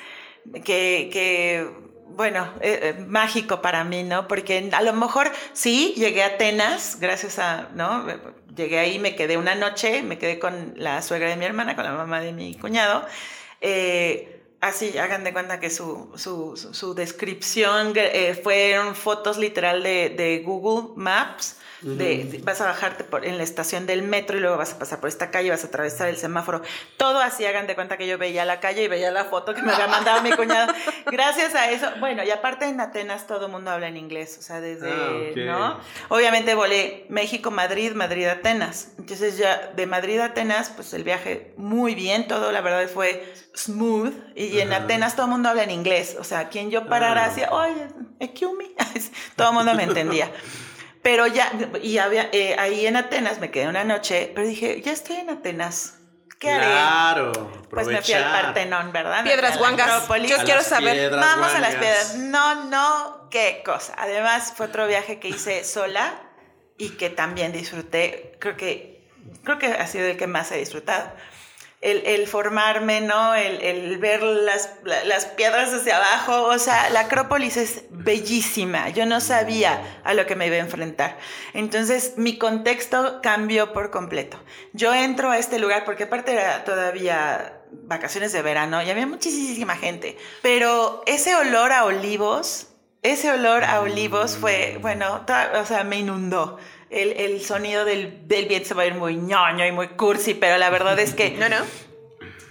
[0.66, 4.28] que, que bueno, eh, eh, mágico para mí, ¿no?
[4.28, 8.06] Porque a lo mejor sí llegué a Atenas, gracias a, ¿no?
[8.56, 11.86] Llegué ahí, me quedé una noche, me quedé con la suegra de mi hermana, con
[11.86, 13.06] la mamá de mi cuñado.
[13.62, 20.10] Eh, Así, hagan de cuenta que su, su, su- descripción eh, fueron fotos literal de,
[20.10, 21.58] de Google Maps.
[21.82, 24.78] De, de- vas a bajarte por, en la estación del metro y luego vas a
[24.78, 26.62] pasar por esta calle, vas a atravesar el semáforo.
[26.98, 29.64] Todo así, hagan de cuenta que yo veía la calle y veía la foto que
[29.64, 30.72] me había mandado mi cuñado.
[31.12, 34.44] Gracias a eso, bueno, y aparte en Atenas todo el mundo habla en inglés, o
[34.44, 35.38] sea, desde, Ah, ok.
[35.38, 35.80] ¿no?
[36.10, 38.90] Obviamente volé México, Madrid, Madrid, Atenas.
[39.00, 43.34] Entonces ya de Madrid a Atenas, pues el viaje muy bien, todo la verdad fue
[43.56, 44.14] smooth.
[44.36, 44.84] Y en Ajá.
[44.84, 46.18] Atenas todo el mundo habla en inglés.
[46.20, 47.28] O sea, quien yo parara Ah.
[47.28, 47.88] hacía, oye,
[48.20, 48.66] excuse me.
[49.36, 50.32] todo el mundo me entendía.
[51.02, 54.92] Pero ya, y había, eh, ahí en Atenas me quedé una noche, pero dije, ya
[54.92, 55.96] estoy en Atenas.
[56.40, 56.66] ¿Qué haré?
[56.66, 57.32] Claro.
[57.70, 58.44] Pues me fui al aprovechar.
[58.46, 59.24] Partenón, ¿verdad?
[59.24, 59.90] Piedras guangas.
[59.90, 60.30] Acrópolis.
[60.30, 60.94] Yo A quiero saber.
[60.94, 61.76] piedras Vamos a las guangas.
[61.76, 62.16] piedras.
[62.18, 63.94] No, no, qué cosa.
[63.98, 66.20] Además, fue otro viaje que hice sola
[66.80, 68.38] y que también disfruté.
[68.40, 69.08] Creo que,
[69.44, 71.12] creo que ha sido el que más he disfrutado.
[71.82, 73.34] El, formarme, ¿no?
[73.34, 76.44] El, ver las, la- las piedras desde abajo.
[76.44, 78.90] O sea, la Acrópolis es bellísima.
[78.90, 81.18] Yo no sabía a lo que me iba a enfrentar.
[81.54, 84.40] Entonces, mi contexto cambió por completo.
[84.74, 89.76] Yo entro a este lugar porque aparte era todavía vacaciones de verano y había muchísima
[89.76, 90.18] gente.
[90.44, 92.68] Pero ese olor a olivos,
[93.02, 96.60] ese olor a olivos fue, bueno, to- o sea, me inundó.
[96.92, 100.34] El, el sonido del, del viento se va a ir muy ñoño y muy cursi,
[100.34, 101.56] pero la verdad es que No, no.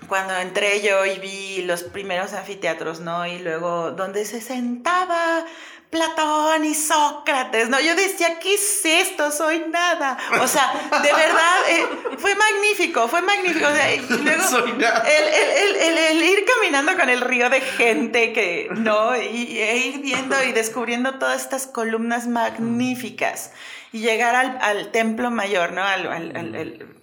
[0.08, 3.26] cuando entré yo y vi los primeros anfiteatros, ¿no?
[3.26, 5.44] Y luego donde se sentaba
[5.90, 7.80] Platón y Sócrates, ¿no?
[7.80, 9.32] Yo decía, ¿qué es esto?
[9.32, 10.16] Soy nada.
[10.40, 10.72] O sea,
[11.02, 13.66] de verdad, eh, fue magnífico, fue magnífico.
[13.66, 15.04] O sea, y luego Soy nada.
[15.06, 19.16] El, el- el- el- el ir caminando con el río de gente que, ¿no?
[19.20, 23.50] Y, e ir viendo y descubriendo todas estas columnas magníficas.
[23.92, 25.82] Y llegar al, al templo mayor, ¿no?
[25.82, 26.36] Al, al-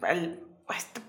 [0.03, 0.39] al-
[0.75, 1.01] este-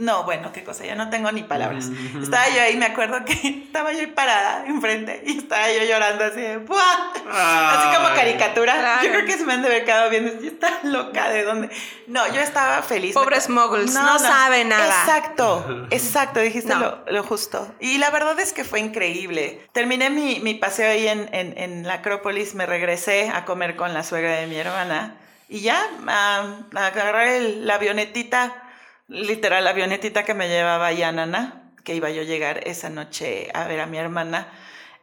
[0.00, 1.88] no, bueno, qué cosa, ya no tengo ni palabras.
[2.20, 3.32] Estaba yo ahí, me acuerdo que
[3.66, 7.12] estaba yo ahí parada enfrente y estaba yo llorando así de ¡buah!
[7.32, 8.74] Así como caricatura.
[8.78, 9.02] Claro.
[9.04, 10.32] Yo creo que se me han de haber quedado viendo.
[10.40, 11.70] Yo estaba loca de dónde.
[12.06, 13.14] No, yo estaba feliz.
[13.14, 14.86] Pobres moguls, no sabe nada.
[14.86, 16.80] Exacto, exacto, dijiste No.
[16.80, 17.72] lo, lo justo.
[17.80, 19.60] Y la verdad es que fue increíble.
[19.72, 23.94] Terminé mi, mi paseo ahí en, en- en la Acrópolis, me regresé a comer con
[23.94, 25.16] la suegra de mi hermana
[25.48, 28.52] y ya ah, agarré el- la avionetita,
[29.10, 33.48] literal, la avionetita que me llevaba a Yanana, que iba yo a llegar esa noche
[33.52, 34.48] a ver a mi hermana.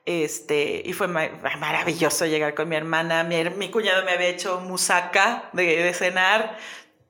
[0.05, 3.23] Este, y fue ma- maravilloso llegar con mi hermana.
[3.23, 6.57] Mi, mi cuñado me había hecho musaca de, de cenar,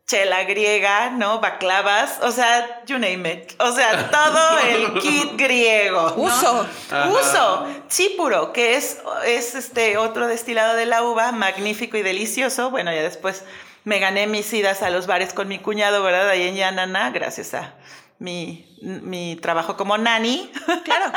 [0.07, 1.39] chela griega, ¿no?
[1.39, 3.51] Baclavas, o sea, you name it.
[3.61, 6.09] O sea, todo el kit griego.
[6.17, 6.23] ¿no?
[6.23, 6.67] Uso.
[6.89, 7.09] Ajá.
[7.09, 7.67] Uso.
[7.87, 12.71] Chipuro, que es, es este otro destilado de la uva, magnífico y delicioso.
[12.71, 13.43] Bueno, ya después
[13.87, 16.29] me gané mis idas a los bares con mi cuñado, ¿verdad?
[16.29, 17.75] Ahí en Yanana, gracias a
[18.19, 20.51] mi, mi trabajo como nani.
[20.83, 21.13] Claro.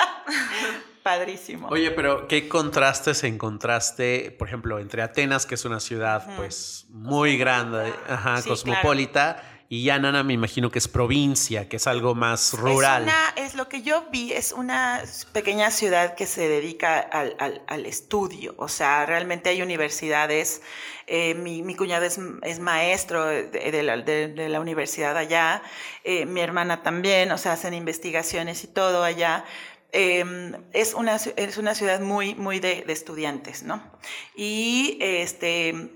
[1.03, 1.67] Padrísimo.
[1.69, 7.37] Oye, pero ¿qué contrastes encontraste, por ejemplo, entre Atenas, que es una ciudad pues muy
[7.37, 12.55] grande, ajá, Sí, cosmopolita, y Yanana me imagino que es provincia, que es algo más
[12.55, 13.05] rural?
[13.05, 15.01] Es, una- es lo que yo vi, es una
[15.33, 20.61] pequeña ciudad que se dedica al, al- al estudio, o sea, realmente hay universidades,
[21.07, 25.63] eh, mi, mi cuñado es, es maestro de, de la, de- de la universidad allá,
[26.03, 29.45] eh, mi hermana también, o sea, hacen investigaciones y todo allá.
[29.93, 30.25] Eh,
[30.73, 33.83] es, una, es una ciudad muy, muy de, de estudiantes, ¿no?
[34.37, 35.91] Y este,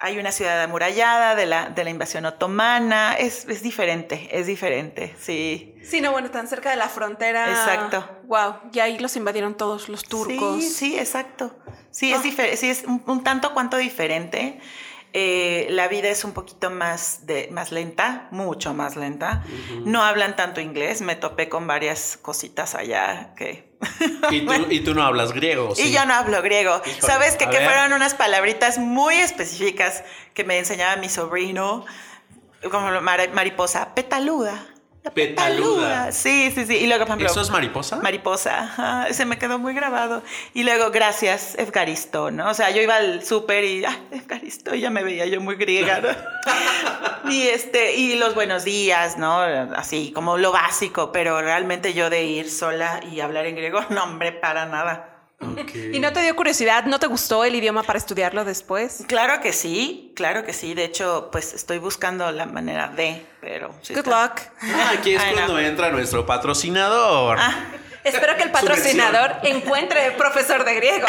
[0.00, 5.14] hay una ciudad amurallada de la, de la invasión otomana, es, es diferente, es diferente,
[5.18, 5.74] sí.
[5.82, 7.48] Sí, no, bueno, tan cerca de la frontera.
[7.50, 8.08] Exacto.
[8.24, 10.62] Wow, y ahí los invadieron todos los turcos.
[10.62, 11.56] Sí, sí, exacto.
[11.90, 12.56] Sí, es, Ah.
[12.56, 14.60] sí, es un, un tanto cuanto diferente.
[15.14, 19.42] Eh, la vida es un poquito más, de, más lenta, mucho más lenta.
[19.84, 23.68] No hablan tanto inglés, me topé con varias cositas allá que...
[24.30, 25.88] Y tú, y tú no hablas griego, ¿sí?
[25.88, 26.82] Y yo no hablo griego.
[26.84, 31.86] Híjole, ¿Sabes que, que fueron unas palabritas muy específicas que me enseñaba mi sobrino?
[32.70, 34.66] Como mariposa, petaluda.
[35.02, 36.12] La Petaluda.
[36.12, 36.76] Sí, sí, sí.
[36.76, 37.96] Y luego, por ejemplo, ¿Eso es mariposa?
[37.96, 40.22] Mariposa, ajá, se me quedó muy grabado.
[40.54, 42.50] Y luego, gracias, Efgaristo, ¿no?
[42.50, 46.00] O sea, yo iba al súper y, ah, Efgaristo, ya me veía yo muy griega,
[46.00, 46.08] ¿no?
[47.30, 49.40] y, este, y los buenos días, ¿no?
[49.40, 54.04] Así, como lo básico, pero realmente yo de ir sola y hablar en griego, no,
[54.04, 55.17] hombre, para nada.
[55.92, 56.84] ¿Y no te dio curiosidad?
[56.86, 59.04] ¿No te gustó el idioma para estudiarlo después?
[59.06, 60.74] Claro que sí, claro que sí.
[60.74, 63.72] De hecho, pues estoy buscando la manera de, pero...
[63.82, 64.40] sí Good está- luck.
[64.62, 67.38] Ah, aquí es cuando entra nuestro patrocinador.
[67.40, 67.54] Ah,
[68.04, 71.06] Espero que el patrocinador encuentre profesor de griego.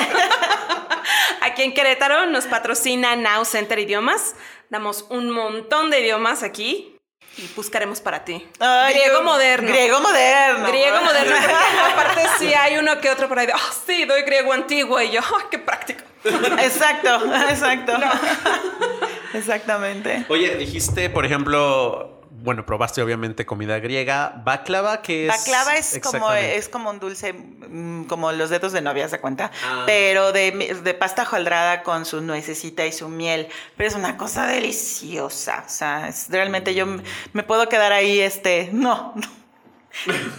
[1.41, 4.35] Aquí en Querétaro nos patrocina Now Center Idiomas.
[4.69, 6.98] Damos un montón de idiomas aquí
[7.37, 8.45] y buscaremos para ti.
[8.59, 9.67] ay, griego yo- moderno.
[9.69, 10.67] Griego moderno.
[10.67, 11.35] Griego moderno.
[11.91, 15.01] aparte sí hay uno que otro por ahí de, ah, sí, doy griego antiguo.
[15.01, 16.03] Y yo, ah, qué práctico.
[16.23, 17.93] Exacto, exacto.
[19.33, 20.25] Exactamente.
[20.29, 24.33] Oye, dijiste, por ejemplo, bueno, probaste obviamente comida griega.
[24.43, 25.37] Baklava, que es.
[25.37, 29.51] Baklava es como, es como un dulce, mm, como los dedos de novia, ¿se cuenta?
[29.65, 29.83] Ah.
[29.85, 33.47] Pero de, de pasta hojaldrada con su nuececita y su miel.
[33.77, 35.63] Pero es una cosa deliciosa.
[35.65, 39.27] O sea, es- realmente yo m- me puedo quedar ahí, este, no, no,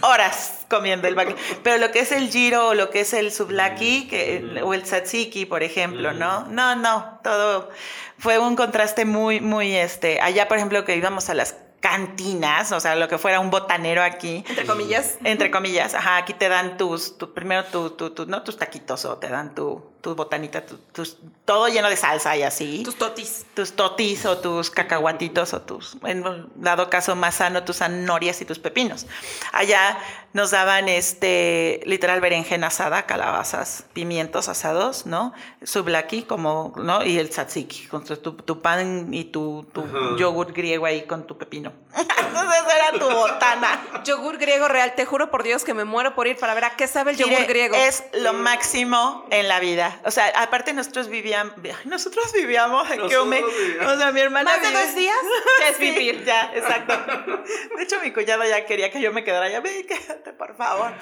[0.07, 1.39] horas comiendo el baklava.
[1.63, 4.83] Pero lo que es el giro o lo que es el sublaki que, o el
[4.83, 6.45] tzatziki, por ejemplo, ¿no?
[6.47, 7.69] No, no, todo
[8.17, 12.79] fue un contraste muy, muy, este, allá, por ejemplo, que íbamos a las cantinas, o
[12.79, 14.45] sea, lo que fuera un botanero aquí.
[14.47, 15.17] Entre comillas.
[15.25, 19.03] Entre comillas, ajá, aquí te dan tus, tu, primero tu, tu, tu- no tus taquitos
[19.05, 22.81] o te dan tu, tu botanita, tu- tus, todo lleno de salsa y así.
[22.83, 23.45] Tus totis.
[23.53, 26.23] tus totis o tus cacahuatitos o tus, en
[26.55, 29.05] dado caso más sano, tus zanahorias y tus pepinos.
[29.53, 29.97] Allá
[30.33, 35.33] nos daban este, literal berenjena asada, calabazas, pimientos asados, ¿no?
[35.63, 37.03] Sublaki, como, ¿no?
[37.05, 39.83] Y el tzatziki, con tu, tu- tu pan y tu, tu
[40.17, 41.73] yogur griego ahí con tu pepino.
[41.97, 43.81] Entonces tu botana.
[44.03, 44.93] Yogur griego real.
[44.95, 47.17] Te juro por Dios que me muero por ir para ver a qué sabe el
[47.17, 47.75] yogur griego.
[47.75, 49.99] Es lo máximo en la vida.
[50.05, 51.53] O sea, aparte nosotros vivíamos,
[51.85, 53.01] nosotros vivíamos en.
[53.01, 55.15] O sea, mi hermana Más de dos días
[55.59, 56.23] ya es Sí, vivir.
[56.25, 56.93] Ya, exacto.
[57.75, 59.59] De hecho, mi cuñado ya quería que yo me quedara allá.
[59.59, 60.93] Ve, quédate, por favor.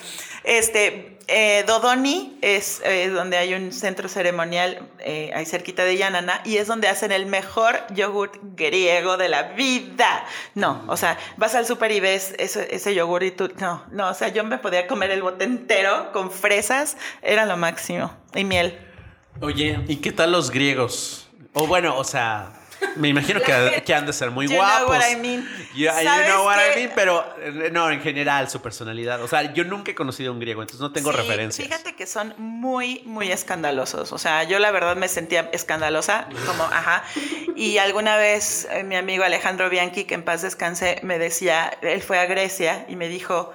[0.43, 6.41] Este, eh, Dodoni es eh, donde hay un centro ceremonial eh, ahí cerquita de Yanana
[6.43, 10.25] y es donde hacen el mejor yogur griego de la vida.
[10.55, 14.09] No, o sea, vas al súper y ves ese, ese yogur y tú, no, no,
[14.09, 18.11] o sea, yo me podía comer el bote entero con fresas, era lo máximo.
[18.35, 18.77] Y miel.
[19.39, 21.29] Oye, ¿y qué tal los griegos?
[21.53, 22.51] O bueno, o sea,
[22.99, 24.89] me imagino que, que han de ser muy You know guapos.
[24.89, 25.47] what I mean.
[25.73, 27.25] You ¿Sabes know what I mean, pero
[27.71, 29.21] no, en general, su personalidad.
[29.23, 31.67] O sea, yo nunca he conocido a un griego, entonces no tengo Sí, referencias.
[31.67, 34.11] Fíjate que son muy, muy escandalosos.
[34.11, 37.03] O sea, yo la verdad me sentía escandalosa, como, ajá.
[37.55, 42.01] Y alguna vez eh, mi amigo Alejandro Bianchi, que en paz descanse, me decía, él
[42.01, 43.53] fue a Grecia y me dijo,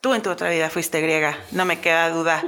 [0.00, 2.42] tú en tu otra vida fuiste griega, no me queda duda.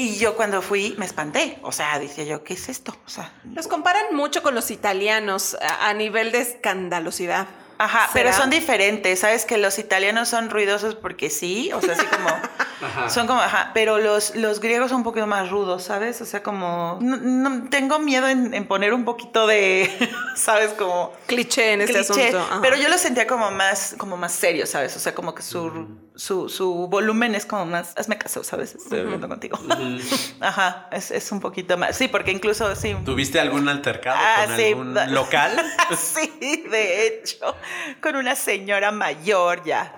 [0.00, 1.58] Y yo cuando fui me espanté.
[1.60, 2.96] O sea, decía yo, ¿qué es esto?
[3.06, 7.46] O sea, Los comparan mucho con los italianos a, nivel de escandalosidad.
[7.76, 9.44] Ajá, pero son diferentes, ¿sabes?
[9.44, 12.28] Que los italianos son ruidosos porque sí, o sea, así como...
[13.10, 16.18] Son como, ajá, pero los, los griegos son un poquito más rudos, ¿sabes?
[16.22, 16.98] O sea, como...
[17.02, 19.90] no- no- tengo miedo en, en poner un poquito de,
[20.34, 20.70] ¿sabes?
[20.72, 21.12] Como...
[21.26, 22.38] Cliché en este cliché, asunto.
[22.38, 22.60] Ajá.
[22.62, 24.96] pero yo lo sentía como más, como más serio, ¿sabes?
[24.96, 25.88] O sea, como que su,
[26.20, 28.74] su, su volumen es como más, hazme caso, ¿sabes?
[28.74, 29.58] Estoy hablando contigo.
[30.40, 34.56] Ajá, es, es un poquito más, sí, porque incluso, sí, ¿Tuviste algún altercado Ah, con
[34.56, 34.64] sí.
[34.66, 35.50] algún local?
[35.96, 37.56] sí, de hecho,
[38.02, 39.96] con una señora mayor ya.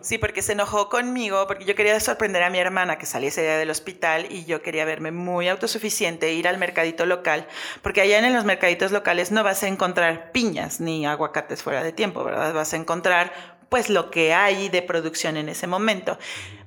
[0.00, 3.56] Sí, porque se enojó conmigo, porque yo quería sorprender a mi hermana que saliese ya
[3.56, 7.46] del hospital y yo quería verme muy autosuficiente, ir al mercadito local,
[7.80, 11.92] porque allá en los mercaditos locales no vas a encontrar piñas ni aguacates fuera de
[11.92, 12.52] tiempo, ¿verdad?
[12.52, 16.16] Vas a encontrar pues lo que hay de producción en ese momento.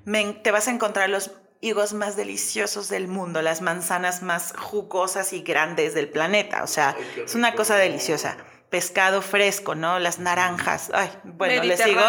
[0.03, 5.31] Me- te vas a encontrar los higos más deliciosos del mundo, las manzanas más jugosas
[5.31, 8.35] y grandes del planeta, o sea, es una cosa deliciosa.
[8.69, 9.99] Pescado fresco, ¿no?
[9.99, 10.91] Las naranjas.
[10.93, 12.01] Ay, bueno, les digo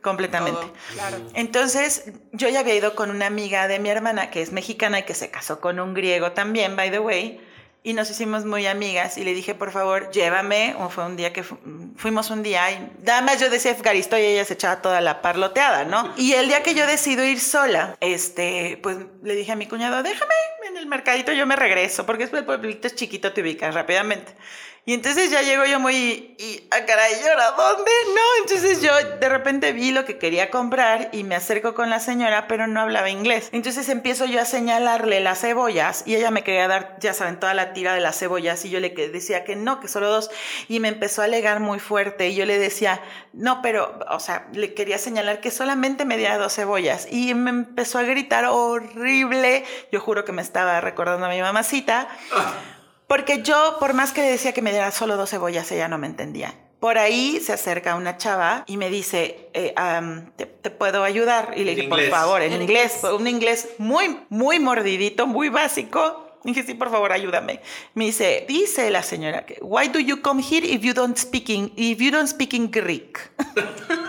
[0.00, 0.60] completamente.
[0.60, 1.16] Todo, claro.
[1.34, 5.02] Entonces, yo ya había ido con una amiga de mi hermana que es mexicana y
[5.02, 7.40] que se casó con un griego también, by the way,
[7.86, 11.32] y nos hicimos muy amigas y le dije, por favor, llévame, o fue un día
[11.32, 11.56] que fu-
[11.96, 15.22] fuimos un día y nada más yo decía Efgaristo y ella se echaba toda la
[15.22, 16.12] parloteada, ¿no?
[16.16, 20.02] Y el día que yo decido ir sola, este, pues le dije a mi cuñado,
[20.02, 20.34] déjame
[20.68, 24.32] en el mercadito, yo me regreso, porque después el pueblito es chiquito, te ubicas rápidamente.
[24.88, 27.90] Y entonces ya llego yo muy, y, ah, caray, ¿y ahora dónde?
[28.14, 31.98] No, entonces yo de repente vi lo que quería comprar y me acerco con la
[31.98, 33.48] señora, pero no hablaba inglés.
[33.50, 37.52] Entonces empiezo yo a señalarle las cebollas y ella me quería dar, ya saben, toda
[37.52, 40.30] la tira de las cebollas y yo le decía que no, que solo dos.
[40.68, 44.46] Y me empezó a alegar muy fuerte y yo le decía, no, pero, o sea,
[44.52, 47.08] le quería señalar que solamente me diera dos cebollas.
[47.10, 49.64] Y me empezó a gritar horrible.
[49.90, 52.06] Yo juro que me estaba recordando a mi mamacita.
[53.06, 55.98] Porque yo, por más que le decía que me diera solo dos cebollas, ella no
[55.98, 56.54] me entendía.
[56.80, 61.54] Por ahí se acerca una chava y me dice, eh, am, ¿te, te puedo ayudar?
[61.56, 63.12] Y le dije, por favor, en, En inglés, inglés.
[63.20, 66.22] un inglés muy, muy mordidito, muy básico.
[66.44, 67.60] Y dije, sí, por favor, ayúdame.
[67.94, 71.48] Me dice, dice la señora, que, why do you come here if you don't speak
[71.48, 73.18] in, if you don't speak in Greek?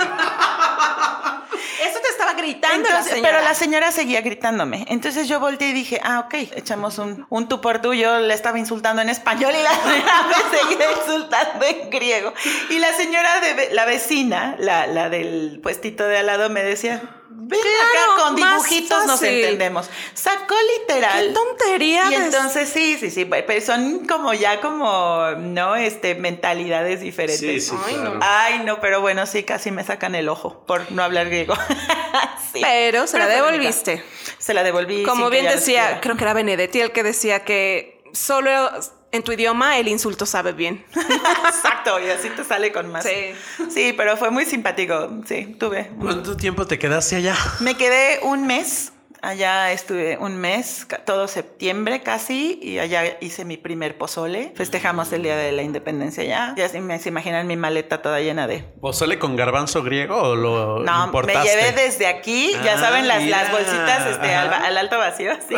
[2.38, 3.30] Gritando Entonces, la señora.
[3.30, 4.86] Pero la señora seguía gritándome.
[4.89, 7.93] Entonces yo volteé y dije, ah, ok, echamos un, un tú por tú.
[7.93, 12.34] Yo le estaba insultando en español y la señora me seguía insultando en griego.
[12.69, 17.02] Y la señora de la vecina, la, la del puestito de al lado, me decía,
[17.30, 19.89] ven Claro, acá con dibujitos nos entendemos.
[20.13, 21.28] Sacó literal.
[21.28, 22.04] ¡Qué tontería!
[22.12, 25.76] Y entonces sí, sí, sí, pero son como ya como, ¿no?
[25.76, 27.39] Este, mentalidades diferentes.
[27.39, 28.13] Sí, sí, Ay, claro.
[28.15, 28.19] no.
[28.21, 31.56] Ay, no, pero bueno, sí, casi me sacan el ojo por no hablar griego.
[32.53, 32.62] Sí.
[32.62, 34.03] Pero se la Pero devolviste.
[34.38, 35.03] Se la devolví.
[35.03, 38.71] Como bien decía, creo que era Benedetti el que decía que solo
[39.12, 40.85] en tu idioma el insulto sabe bien.
[40.96, 43.04] Exacto, y así te sale con más.
[43.04, 43.33] Sí.
[43.69, 45.10] Sí, pero fue muy simpático.
[45.25, 45.91] Sí, tuve.
[46.00, 47.35] ¿Cuánto tiempo te quedaste allá?
[47.60, 48.94] Me quedé un mes.
[49.21, 54.51] Allá estuve un mes, todo septiembre casi, y allá hice mi primer pozole.
[54.55, 56.53] Festejamos el Día de la Independencia allá.
[56.55, 58.59] Ya se, me, se imaginan mi maleta toda llena de...
[58.79, 61.39] ¿Pozole con garbanzo griego o lo No, importaste?
[61.39, 65.55] me llevé desde aquí, ya Ah, saben, las, bolsitas este, al, alto vacío, así.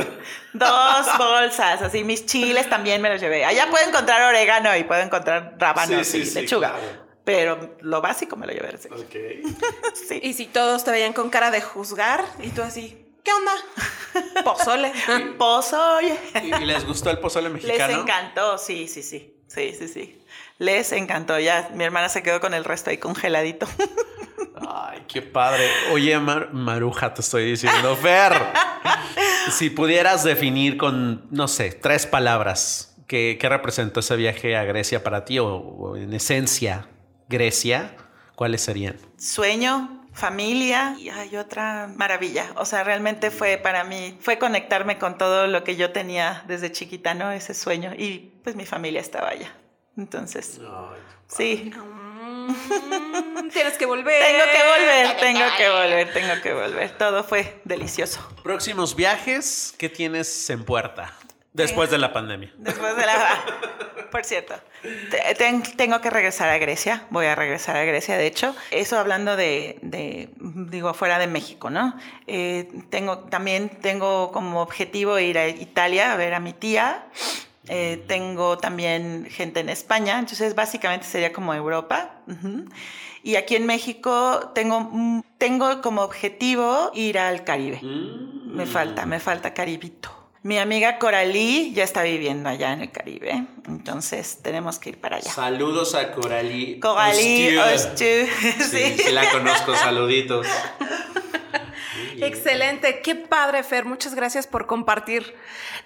[0.53, 2.03] Dos bolsas, así.
[2.03, 3.43] Mis chiles también me los llevé.
[3.45, 6.69] Allá puedo encontrar orégano y puedo encontrar rábanos Sí, sí, y sí, lechuga.
[6.69, 7.09] claro.
[7.25, 8.69] Pero lo básico me lo llevé.
[8.73, 8.87] así.
[10.07, 10.19] Sí.
[10.23, 14.43] Y si todos te veían con cara de juzgar y tú así, ¿qué onda?
[14.43, 14.91] Pozole.
[15.37, 16.17] Pozole.
[16.43, 18.01] ¿Y, les gustó el pozole Les mexicano?
[18.01, 19.35] encantó, sí, sí, sí.
[19.47, 20.21] Sí, sí, sí.
[20.59, 21.39] Les encantó.
[21.39, 23.67] Ya mi hermana se quedó con el resto ahí congeladito.
[24.67, 25.67] Ay, qué padre.
[25.91, 28.33] Oye, Mar- Maruja, te estoy diciendo, Fer.
[29.51, 35.03] si pudieras definir con, no sé, tres palabras, ¿qué, qué representó ese viaje a Grecia
[35.03, 35.39] para ti?
[35.39, 36.89] O, o en esencia,
[37.29, 37.95] Grecia,
[38.35, 38.97] ¿cuáles serían?
[39.17, 42.51] Sueño, familia y hay otra maravilla.
[42.55, 46.71] O sea, realmente fue para mí, fue conectarme con todo lo que yo tenía desde
[46.71, 47.31] chiquita, ¿no?
[47.31, 47.93] Ese sueño.
[47.97, 49.55] Y pues mi familia estaba allá.
[49.97, 50.59] Entonces,
[51.27, 51.71] sí.
[51.75, 54.23] Mm, tienes que volver.
[54.23, 56.97] Tengo que volver, tengo que volver, tengo que volver.
[56.97, 58.19] Todo fue delicioso.
[58.43, 61.13] Próximos viajes, ¿qué tienes en puerta?
[61.53, 62.51] Después de la pandemia.
[62.57, 63.17] Después de la...
[64.11, 68.25] Por cierto, te- ten- tengo que regresar a Grecia, voy a regresar a Grecia, de
[68.25, 68.55] hecho.
[68.71, 71.95] Eso hablando de, de, digo, fuera de México, ¿no?
[72.25, 77.05] Eh, tengo, también tengo como objetivo ir a Italia a ver a mi tía.
[77.67, 82.15] Eh, tengo también gente en España, entonces básicamente sería como Europa.
[83.21, 87.79] Y aquí en México tengo, mm, tengo como objetivo ir al Caribe.
[87.83, 90.09] Me falta, me falta Caribito.
[90.41, 95.17] Mi amiga Coralí ya está viviendo allá en el Caribe, entonces tenemos que ir para
[95.17, 95.29] allá.
[95.31, 96.79] Saludos a Coralí.
[96.79, 97.57] Coralí.
[97.57, 98.27] Ostu, Sí,
[98.71, 98.97] sí.
[99.03, 100.47] sí la conozco, saluditos.
[102.21, 103.85] Excelente, qué padre, Fer.
[103.85, 105.35] Muchas gracias por compartir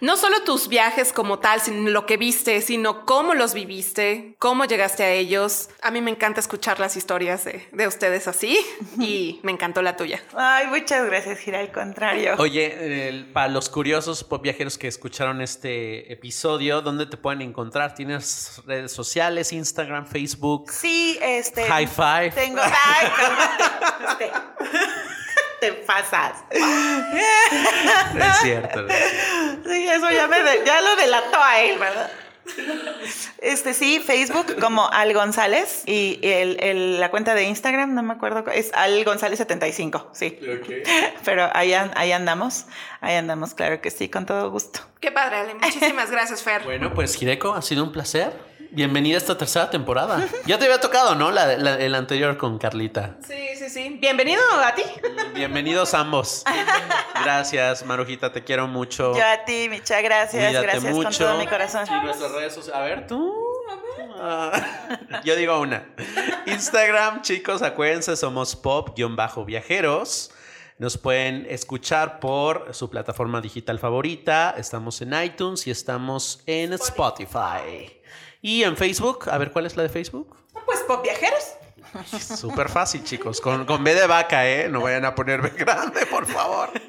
[0.01, 4.65] no solo tus viajes como tal, sino lo que viste, sino cómo los viviste, cómo
[4.65, 5.69] llegaste a ellos.
[5.81, 8.57] A mí me encanta escuchar las historias de, de ustedes así
[8.99, 10.21] y me encantó la tuya.
[10.35, 12.35] Ay, muchas gracias, Gira, al contrario.
[12.37, 17.95] Oye, el- para los curiosos pop viajeros que escucharon este episodio, ¿dónde te pueden encontrar?
[17.95, 20.69] ¿Tienes redes sociales, Instagram, Facebook?
[20.71, 21.63] Sí, este.
[21.65, 22.31] High five.
[22.31, 22.61] Tengo.
[22.61, 23.07] Ay.
[25.63, 26.43] Te pasas.
[28.13, 28.81] No es cierto.
[28.81, 29.69] no es cierto.
[29.69, 32.11] Sí, eso ya, me de- ya lo delató a él, ¿verdad?
[33.37, 38.13] Este sí, Facebook como Al González y el, el- la cuenta de Instagram, no me
[38.13, 40.37] acuerdo, es Al González 75, sí.
[41.25, 42.65] Pero ahí, ahí andamos,
[42.99, 44.81] ahí andamos, claro que sí, con todo gusto.
[44.99, 45.53] Qué padre, Ale.
[45.55, 46.63] Muchísimas gracias, Fer.
[46.63, 48.33] Bueno, pues Hireko, ha sido un placer.
[48.73, 50.27] Bienvenida a esta tercera temporada.
[50.47, 51.31] Ya te había tocado, ¿no?
[51.31, 53.17] La, la- el anterior con Carlita.
[53.27, 53.97] Sí, sí, sí.
[54.01, 54.81] Bienvenido a ti.
[55.35, 56.43] Bienvenidos ambos.
[57.23, 59.15] Gracias, Marujita, te quiero mucho.
[59.15, 61.09] Yo a ti, Micha, gracias, Cuídate gracias mucho.
[61.09, 61.85] con todo mi corazón.
[61.87, 62.81] Y nuestras redes sociales.
[62.81, 63.31] A ver, tú.
[65.23, 65.85] Yo digo una.
[66.47, 70.31] Instagram, chicos, acuérdense, somos pop-viajeros.
[70.79, 74.55] Nos pueden escuchar por su plataforma digital favorita.
[74.57, 78.01] Estamos en iTunes y estamos en Spotify.
[78.43, 80.35] Y en Facebook, a ver, ¿cuál es la de Facebook?
[80.65, 81.53] Pues pop viajeros.
[82.37, 83.39] Súper fácil, chicos.
[83.39, 84.67] Con, con B de vaca, ¿eh?
[84.69, 86.69] No vayan a poner B grande, por favor.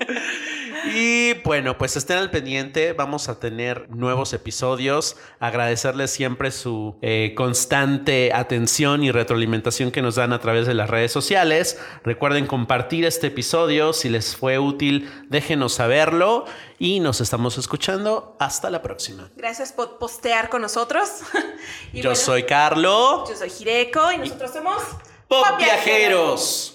[0.86, 2.92] Y bueno, pues estén al pendiente.
[2.92, 5.16] Vamos a tener nuevos episodios.
[5.40, 10.90] Agradecerles siempre su eh, constante atención y retroalimentación que nos dan a través de las
[10.90, 11.78] redes sociales.
[12.04, 13.92] Recuerden compartir este episodio.
[13.92, 16.44] Si les fue útil, déjenos saberlo.
[16.78, 18.36] Y nos estamos escuchando.
[18.38, 19.30] Hasta la próxima.
[19.36, 21.08] Gracias por postear con nosotros.
[21.92, 23.24] Y Yo bueno, soy Carlo.
[23.28, 24.82] Yo soy Jireko y nosotros somos
[25.28, 26.72] Pop Viajeros.